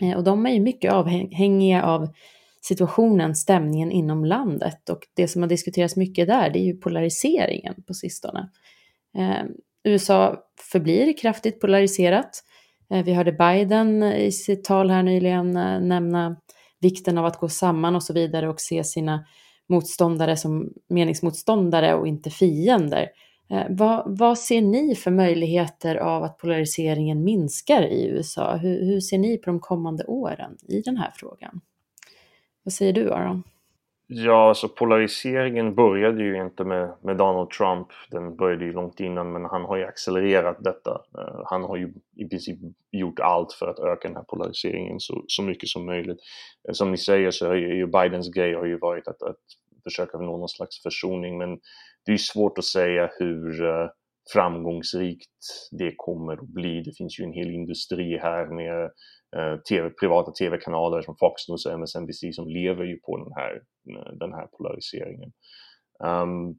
Eh, 0.00 0.16
och 0.16 0.24
de 0.24 0.46
är 0.46 0.50
ju 0.50 0.60
mycket 0.60 0.92
avhängiga 0.92 1.82
av 1.82 2.08
situationen, 2.62 3.34
stämningen 3.34 3.92
inom 3.92 4.24
landet 4.24 4.88
och 4.88 5.00
det 5.14 5.28
som 5.28 5.42
har 5.42 5.48
diskuterats 5.48 5.96
mycket 5.96 6.26
där, 6.26 6.50
det 6.50 6.58
är 6.58 6.64
ju 6.64 6.76
polariseringen 6.76 7.82
på 7.86 7.94
sistone. 7.94 8.50
Eh, 9.18 9.44
USA 9.84 10.36
förblir 10.72 11.16
kraftigt 11.16 11.60
polariserat. 11.60 12.44
Eh, 12.90 13.04
vi 13.04 13.14
hörde 13.14 13.32
Biden 13.32 14.02
i 14.02 14.32
sitt 14.32 14.64
tal 14.64 14.90
här 14.90 15.02
nyligen 15.02 15.56
eh, 15.56 15.80
nämna 15.80 16.36
vikten 16.80 17.18
av 17.18 17.26
att 17.26 17.40
gå 17.40 17.48
samman 17.48 17.96
och 17.96 18.02
så 18.02 18.12
vidare 18.12 18.48
och 18.48 18.60
se 18.60 18.84
sina 18.84 19.24
motståndare 19.68 20.36
som 20.36 20.72
meningsmotståndare 20.88 21.94
och 21.94 22.06
inte 22.06 22.30
fiender. 22.30 23.08
Eh, 23.50 23.66
vad, 23.68 24.18
vad, 24.18 24.38
ser 24.38 24.62
ni 24.62 24.94
för 24.94 25.10
möjligheter 25.10 25.96
av 25.96 26.22
att 26.22 26.38
polariseringen 26.38 27.24
minskar 27.24 27.82
i 27.82 28.06
USA? 28.06 28.56
Hur, 28.56 28.84
hur, 28.84 29.00
ser 29.00 29.18
ni 29.18 29.38
på 29.38 29.50
de 29.50 29.60
kommande 29.60 30.04
åren 30.04 30.56
i 30.68 30.80
den 30.80 30.96
här 30.96 31.10
frågan? 31.14 31.60
Vad 32.62 32.72
säger 32.72 32.92
du 32.92 33.12
Aron? 33.12 33.42
Ja, 34.12 34.48
alltså 34.48 34.68
polariseringen 34.68 35.74
började 35.74 36.22
ju 36.22 36.42
inte 36.42 36.64
med, 36.64 36.94
med 37.02 37.16
Donald 37.16 37.50
Trump. 37.50 37.88
Den 38.10 38.36
började 38.36 38.64
ju 38.64 38.72
långt 38.72 39.00
innan, 39.00 39.32
men 39.32 39.44
han 39.44 39.64
har 39.64 39.76
ju 39.76 39.84
accelererat 39.84 40.56
detta. 40.64 40.90
Uh, 40.90 41.42
han 41.44 41.62
har 41.62 41.76
ju 41.76 41.92
i 42.16 42.28
princip 42.28 42.58
gjort 42.90 43.20
allt 43.20 43.52
för 43.52 43.66
att 43.66 43.78
öka 43.78 44.08
den 44.08 44.16
här 44.16 44.24
polariseringen 44.24 45.00
så, 45.00 45.24
så 45.26 45.42
mycket 45.42 45.68
som 45.68 45.86
möjligt. 45.86 46.18
Uh, 46.68 46.72
som 46.72 46.90
ni 46.90 46.98
säger 46.98 47.30
så 47.30 47.46
har 47.46 47.54
ju 47.54 47.86
Bidens 47.86 48.34
grej 48.34 48.54
har 48.54 48.66
ju 48.66 48.78
varit 48.78 49.08
att, 49.08 49.22
att 49.22 49.40
försöka 49.84 50.18
nå 50.18 50.36
någon 50.36 50.48
slags 50.48 50.82
försoning, 50.82 51.38
men 51.38 51.58
det 52.06 52.12
är 52.12 52.16
svårt 52.16 52.58
att 52.58 52.64
säga 52.64 53.10
hur 53.18 53.62
uh, 53.62 53.88
framgångsrikt 54.32 55.30
det 55.70 55.94
kommer 55.96 56.32
att 56.32 56.48
bli. 56.48 56.82
Det 56.82 56.96
finns 56.96 57.20
ju 57.20 57.24
en 57.24 57.32
hel 57.32 57.50
industri 57.50 58.18
här 58.18 58.46
med 58.46 58.90
Eh, 59.36 59.56
TV, 59.56 59.90
privata 59.90 60.32
tv-kanaler 60.32 61.02
som 61.02 61.16
Fox 61.16 61.48
News 61.48 61.66
och 61.66 61.72
MSNBC 61.72 62.32
som 62.32 62.48
lever 62.48 62.84
ju 62.84 63.00
på 63.00 63.16
den 63.16 63.32
här, 63.32 63.62
eh, 63.90 64.12
den 64.12 64.32
här 64.32 64.46
polariseringen. 64.46 65.32
Um, 66.04 66.58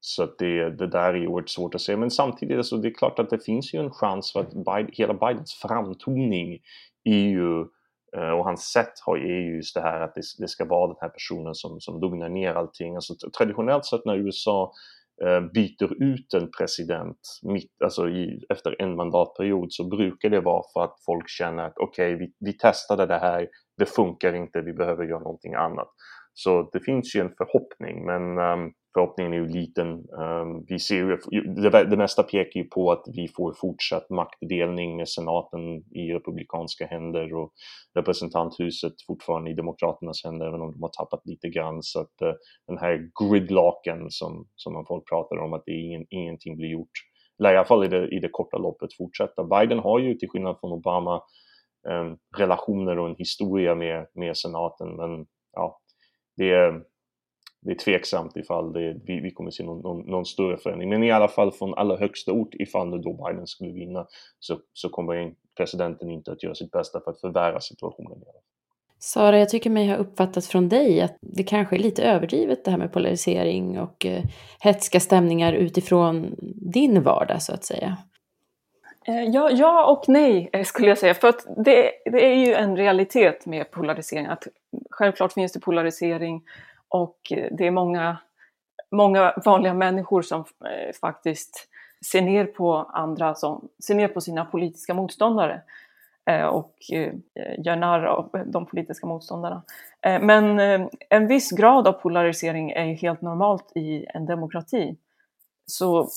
så 0.00 0.22
att 0.22 0.38
det, 0.38 0.70
det 0.70 0.86
där 0.86 1.14
är 1.14 1.26
oerhört 1.26 1.48
svårt 1.48 1.74
att 1.74 1.80
se. 1.80 1.96
Men 1.96 2.10
samtidigt, 2.10 2.66
så 2.66 2.76
det 2.76 2.88
är 2.88 2.94
klart 2.94 3.18
att 3.18 3.30
det 3.30 3.44
finns 3.44 3.74
ju 3.74 3.78
en 3.78 3.90
chans 3.90 4.32
för 4.32 4.40
att 4.40 4.52
Biden, 4.52 4.90
hela 4.92 5.14
Bidens 5.14 5.54
framtoning 5.54 6.58
är 7.04 7.28
ju 7.28 7.60
eh, 8.16 8.30
och 8.30 8.44
hans 8.44 8.62
sätt 8.62 8.92
har 9.06 9.16
är 9.16 9.56
just 9.56 9.74
det 9.74 9.80
här 9.80 10.00
att 10.00 10.14
det, 10.14 10.22
det, 10.38 10.48
ska 10.48 10.64
vara 10.64 10.86
den 10.86 10.96
här 11.00 11.08
personen 11.08 11.54
som, 11.54 11.80
som 11.80 12.00
lugnar 12.00 12.28
ner 12.28 12.54
allting. 12.54 12.94
Alltså, 12.94 13.14
traditionellt 13.38 13.86
sett 13.86 14.04
när 14.04 14.16
USA 14.16 14.72
Eh, 15.24 15.40
byter 15.40 16.02
ut 16.02 16.34
en 16.34 16.50
president 16.58 17.18
mitt, 17.42 17.82
alltså 17.84 18.08
i, 18.08 18.44
efter 18.48 18.82
en 18.82 18.96
mandatperiod 18.96 19.72
så 19.72 19.88
brukar 19.88 20.28
det 20.28 20.40
vara 20.40 20.62
för 20.72 20.84
att 20.84 20.94
folk 21.06 21.28
känner 21.28 21.64
att 21.64 21.78
okej, 21.78 22.14
okay, 22.14 22.26
vi, 22.26 22.34
vi 22.40 22.58
testade 22.58 23.06
det 23.06 23.18
här, 23.18 23.48
det 23.78 23.86
funkar 23.86 24.34
inte, 24.34 24.60
vi 24.60 24.72
behöver 24.72 25.04
göra 25.04 25.18
någonting 25.18 25.54
annat. 25.54 25.88
Så 26.34 26.70
det 26.72 26.80
finns 26.80 27.16
ju 27.16 27.20
en 27.20 27.34
förhoppning, 27.36 28.06
men 28.06 28.38
um, 28.38 28.72
förhoppningen 28.94 29.32
är 29.32 29.36
ju 29.36 29.48
liten. 29.48 29.88
Ehm, 30.20 30.64
vi 30.68 30.78
ser 30.78 30.96
ju, 30.96 31.18
det, 31.84 31.96
mesta 31.96 32.22
pekar 32.22 32.60
ju 32.60 32.64
på 32.64 32.92
att 32.92 33.04
vi 33.16 33.28
får 33.28 33.54
fortsatt 33.60 34.10
maktdelning 34.10 34.96
med 34.96 35.08
senaten 35.08 35.60
i 35.90 36.12
republikanska 36.14 36.86
händer 36.86 37.34
och 37.34 37.52
representanthuset 37.94 38.92
fortfarande 39.06 39.50
i 39.50 39.54
demokraternas 39.54 40.24
händer, 40.24 40.46
även 40.46 40.60
om 40.60 40.72
de 40.72 40.82
har 40.82 40.88
tappat 40.88 41.26
lite 41.26 41.48
grann. 41.48 41.82
Så 41.82 42.00
att 42.00 42.22
eh, 42.22 42.32
den 42.66 42.78
här 42.78 43.10
gridlocken 43.20 44.06
som, 44.10 44.46
som 44.56 44.84
folk 44.88 45.08
pratar 45.08 45.36
om, 45.36 45.52
att 45.52 45.62
det 45.66 45.72
är 45.72 45.86
ingen, 45.86 46.06
ingenting 46.10 46.56
blir 46.56 46.68
gjort, 46.68 46.96
eller 47.38 47.54
i 47.54 47.56
alla 47.56 47.66
fall 47.66 47.84
i 47.84 47.88
det, 47.88 48.08
i 48.08 48.18
det 48.18 48.28
korta 48.28 48.58
loppet 48.58 48.96
fortsätta. 48.98 49.44
Biden 49.44 49.78
har 49.78 49.98
ju 49.98 50.14
till 50.14 50.28
skillnad 50.28 50.56
från 50.60 50.72
Obama 50.72 51.22
ehm, 51.88 52.16
relationer 52.36 52.98
och 52.98 53.08
en 53.08 53.16
historia 53.18 53.74
med, 53.74 54.06
med 54.14 54.36
senaten, 54.36 54.96
men 54.96 55.26
ja, 55.52 55.78
det 56.36 56.50
är, 56.50 56.91
det 57.62 57.70
är 57.70 57.74
tveksamt 57.74 58.36
ifall 58.36 58.72
det, 58.72 58.96
vi, 59.04 59.20
vi 59.20 59.30
kommer 59.30 59.50
se 59.50 59.64
någon, 59.64 59.80
någon, 59.80 60.10
någon, 60.10 60.26
större 60.26 60.56
förändring. 60.56 60.88
Men 60.88 61.02
i 61.02 61.10
alla 61.10 61.28
fall 61.28 61.52
från 61.52 61.74
allra 61.74 61.96
högsta 61.96 62.32
ort, 62.32 62.54
ifall 62.54 62.88
nu 62.88 62.98
då 62.98 63.12
Biden 63.12 63.46
skulle 63.46 63.72
vinna, 63.72 64.06
så, 64.38 64.58
så 64.72 64.88
kommer 64.88 65.34
presidenten 65.56 66.10
inte 66.10 66.32
att 66.32 66.42
göra 66.42 66.54
sitt 66.54 66.70
bästa 66.70 67.00
för 67.00 67.10
att 67.10 67.20
förvärra 67.20 67.60
situationen. 67.60 68.18
Sara, 68.98 69.38
jag 69.38 69.48
tycker 69.48 69.70
mig 69.70 69.88
ha 69.88 69.96
uppfattat 69.96 70.46
från 70.46 70.68
dig 70.68 71.00
att 71.00 71.16
det 71.20 71.42
kanske 71.42 71.76
är 71.76 71.80
lite 71.80 72.02
överdrivet 72.02 72.64
det 72.64 72.70
här 72.70 72.78
med 72.78 72.92
polarisering 72.92 73.80
och 73.80 74.06
eh, 74.06 74.22
hetska 74.60 75.00
stämningar 75.00 75.52
utifrån 75.52 76.34
din 76.72 77.02
vardag 77.02 77.42
så 77.42 77.54
att 77.54 77.64
säga. 77.64 77.96
Eh, 79.06 79.24
ja, 79.24 79.50
ja 79.50 79.92
och 79.92 80.04
nej 80.08 80.50
eh, 80.52 80.64
skulle 80.64 80.88
jag 80.88 80.98
säga. 80.98 81.14
För 81.14 81.28
att 81.28 81.46
det, 81.64 81.90
det 82.04 82.26
är 82.26 82.34
ju 82.34 82.54
en 82.54 82.76
realitet 82.76 83.46
med 83.46 83.70
polarisering. 83.70 84.26
Att 84.26 84.46
självklart 84.90 85.32
finns 85.32 85.52
det 85.52 85.60
polarisering 85.60 86.42
och 86.92 87.16
det 87.50 87.66
är 87.66 87.70
många, 87.70 88.16
många 88.90 89.34
vanliga 89.44 89.74
människor 89.74 90.22
som 90.22 90.40
eh, 90.40 90.92
faktiskt 91.00 91.68
ser 92.10 92.22
ner 92.22 92.44
på 92.44 92.74
andra, 92.76 93.34
som 93.34 93.68
ser 93.86 93.94
ner 93.94 94.08
på 94.08 94.20
sina 94.20 94.44
politiska 94.44 94.94
motståndare 94.94 95.62
eh, 96.30 96.44
och 96.44 96.74
eh, 96.92 97.12
gör 97.58 97.76
narr 97.76 98.04
av 98.04 98.30
de 98.46 98.66
politiska 98.66 99.06
motståndarna. 99.06 99.62
Eh, 100.06 100.22
men 100.22 100.60
eh, 100.60 100.88
en 101.08 101.26
viss 101.26 101.50
grad 101.50 101.88
av 101.88 101.92
polarisering 101.92 102.70
är 102.70 102.84
ju 102.84 102.94
helt 102.94 103.20
normalt 103.20 103.72
i 103.74 104.06
en 104.14 104.26
demokrati. 104.26 104.96
Så 105.66 106.08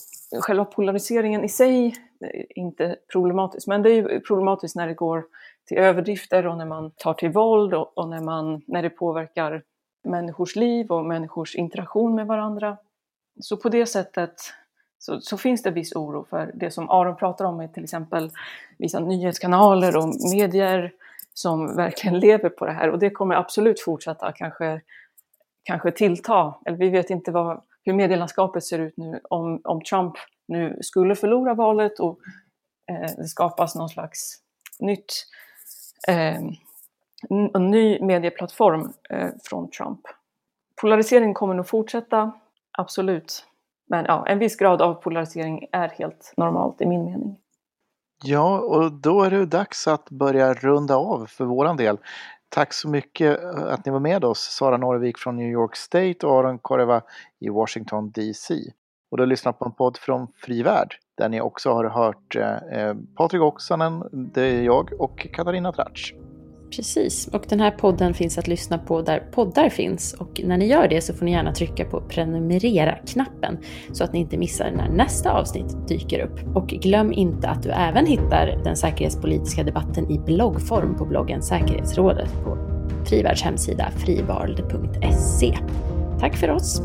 själva 0.42 0.66
polariseringen 0.66 1.44
i 1.44 1.50
sig 1.50 1.96
är 2.20 2.60
inte 2.60 2.96
problematisk, 3.12 3.68
men 3.68 3.82
det 3.82 3.90
är 3.90 3.94
ju 3.94 4.20
problematiskt 4.20 4.76
när 4.76 4.88
det 4.88 4.94
går 4.94 5.24
till 5.68 5.78
överdrifter 5.78 6.48
och 6.48 6.58
när 6.58 6.66
man 6.66 6.92
tar 6.92 7.14
till 7.14 7.30
våld 7.30 7.74
och, 7.74 7.98
och 7.98 8.10
när, 8.10 8.22
man, 8.22 8.62
när 8.68 8.82
det 8.82 8.90
påverkar 8.90 9.64
människors 10.06 10.56
liv 10.56 10.92
och 10.92 11.06
människors 11.06 11.56
interaktion 11.56 12.16
med 12.16 12.28
varandra. 12.28 12.78
Så 13.40 13.58
på 13.58 13.70
det 13.70 13.86
sättet 13.86 14.34
så, 15.00 15.22
så, 15.22 15.38
finns 15.38 15.64
det 15.64 15.72
viss 15.72 15.96
oro 15.96 16.26
för 16.30 16.52
det 16.54 16.72
som 16.72 16.90
Aron 16.90 17.16
pratar 17.16 17.46
om, 17.46 17.58
med 17.58 17.74
till 17.74 17.84
exempel 17.84 18.32
vissa 18.78 19.00
nyhetskanaler 19.00 19.98
och 19.98 20.08
medier 20.34 20.92
som 21.34 21.76
verkligen 21.76 22.20
lever 22.20 22.50
på 22.50 22.66
det 22.66 22.72
här. 22.72 22.90
Och 22.90 23.00
det 23.00 23.10
kommer 23.10 23.36
absolut 23.36 23.82
fortsätta, 23.82 24.32
kanske, 24.32 24.82
kanske 25.64 25.92
tillta. 25.92 26.54
Eller 26.66 26.78
vi 26.78 26.90
vet 26.90 27.10
inte 27.10 27.32
vad, 27.32 27.62
hur 27.84 27.94
medielandskapet 27.94 28.64
ser 28.64 28.80
ut 28.80 28.98
nu 28.98 29.20
om, 29.30 29.62
om 29.64 29.82
Trump 29.82 30.14
nu 30.48 30.78
skulle 30.82 31.16
förlora 31.16 31.54
valet 31.54 32.00
och 32.00 32.20
eh, 32.92 33.16
det 33.18 33.28
skapas 33.28 33.76
någon 33.76 33.90
slags 33.90 34.40
nytt 34.80 35.14
eh, 36.08 36.42
en 37.30 37.72
ny 37.72 38.00
medieplattform 38.02 38.94
eh, 39.10 39.30
från 39.44 39.70
Trump. 39.70 40.00
Polarisering 40.82 41.34
kommer 41.34 41.54
nog 41.54 41.68
fortsätta, 41.68 42.32
absolut. 42.78 43.46
Men 43.90 44.06
ja, 44.06 44.26
en 44.28 44.40
viss 44.40 44.56
grad 44.56 44.82
av 44.82 44.94
polarisering 44.94 45.68
är 45.72 45.90
helt 45.90 46.34
normalt 46.38 46.82
i 46.82 46.86
min 46.86 47.06
mening. 47.06 47.38
Ja, 48.24 48.60
och 48.60 48.92
då 48.92 49.24
är 49.24 49.30
det 49.30 49.46
dags 49.46 49.88
att 49.88 50.10
börja 50.10 50.54
runda 50.54 50.96
av 50.96 51.26
för 51.26 51.46
våran 51.46 51.78
del. 51.78 51.98
Tack 52.50 52.74
så 52.74 52.90
mycket 52.90 53.44
eh, 53.44 53.74
att 53.74 53.86
ni 53.86 53.92
var 53.92 54.00
med 54.00 54.26
oss, 54.26 54.40
Sara 54.40 54.78
Norvik 54.78 55.18
från 55.18 55.36
New 55.36 55.52
York 55.52 55.76
State 55.76 56.28
och 56.28 56.40
Aron 56.40 56.60
Koreva 56.60 57.02
i 57.40 57.50
Washington 57.50 58.12
DC. 58.12 58.54
Och 59.12 59.18
du 59.18 59.24
har 59.24 59.28
lyssnat 59.28 59.60
på 59.60 59.66
en 59.66 59.72
podd 59.72 59.98
från 59.98 60.28
Fri 60.36 60.64
Värld 60.64 60.96
där 61.18 61.30
ni 61.30 61.42
också 61.42 61.74
har 61.74 61.86
hört 61.86 62.36
eh, 62.36 62.56
eh 62.56 62.96
Patrik 63.16 63.42
Oksanen, 63.42 64.04
det 64.12 64.42
är 64.42 64.62
jag 64.62 64.94
och 65.00 65.28
Katarina 65.34 65.72
Tratsch. 65.72 66.14
Precis, 66.72 67.28
och 67.28 67.46
den 67.50 67.60
här 67.60 67.72
podden 67.72 68.14
finns 68.14 68.38
att 68.38 68.48
lyssna 68.48 68.78
på 68.78 69.02
där 69.02 69.20
poddar 69.32 69.70
finns. 69.70 70.14
Och 70.14 70.42
när 70.44 70.58
ni 70.58 70.68
gör 70.68 70.88
det 70.88 71.02
så 71.02 71.14
får 71.14 71.26
ni 71.26 71.32
gärna 71.32 71.54
trycka 71.54 71.86
på 71.86 72.02
prenumerera-knappen 72.02 73.58
så 73.92 74.04
att 74.04 74.14
ni 74.14 74.20
inte 74.20 74.38
missar 74.38 74.72
när 74.72 74.90
nästa 74.90 75.32
avsnitt 75.32 75.88
dyker 75.88 76.20
upp. 76.20 76.56
Och 76.56 76.68
glöm 76.68 77.14
inte 77.14 77.50
att 77.50 77.64
du 77.64 77.70
även 77.70 78.06
hittar 78.06 78.62
den 78.64 78.76
säkerhetspolitiska 78.76 79.64
debatten 79.64 80.12
i 80.12 80.20
bloggform 80.20 80.98
på 80.98 81.06
bloggen 81.06 81.42
Säkerhetsrådet 81.42 82.30
på 82.44 82.58
Frivärds 83.06 83.44
hemsida 83.44 83.92
frivarld.se. 83.92 85.58
Tack 86.20 86.36
för 86.36 86.50
oss! 86.52 86.82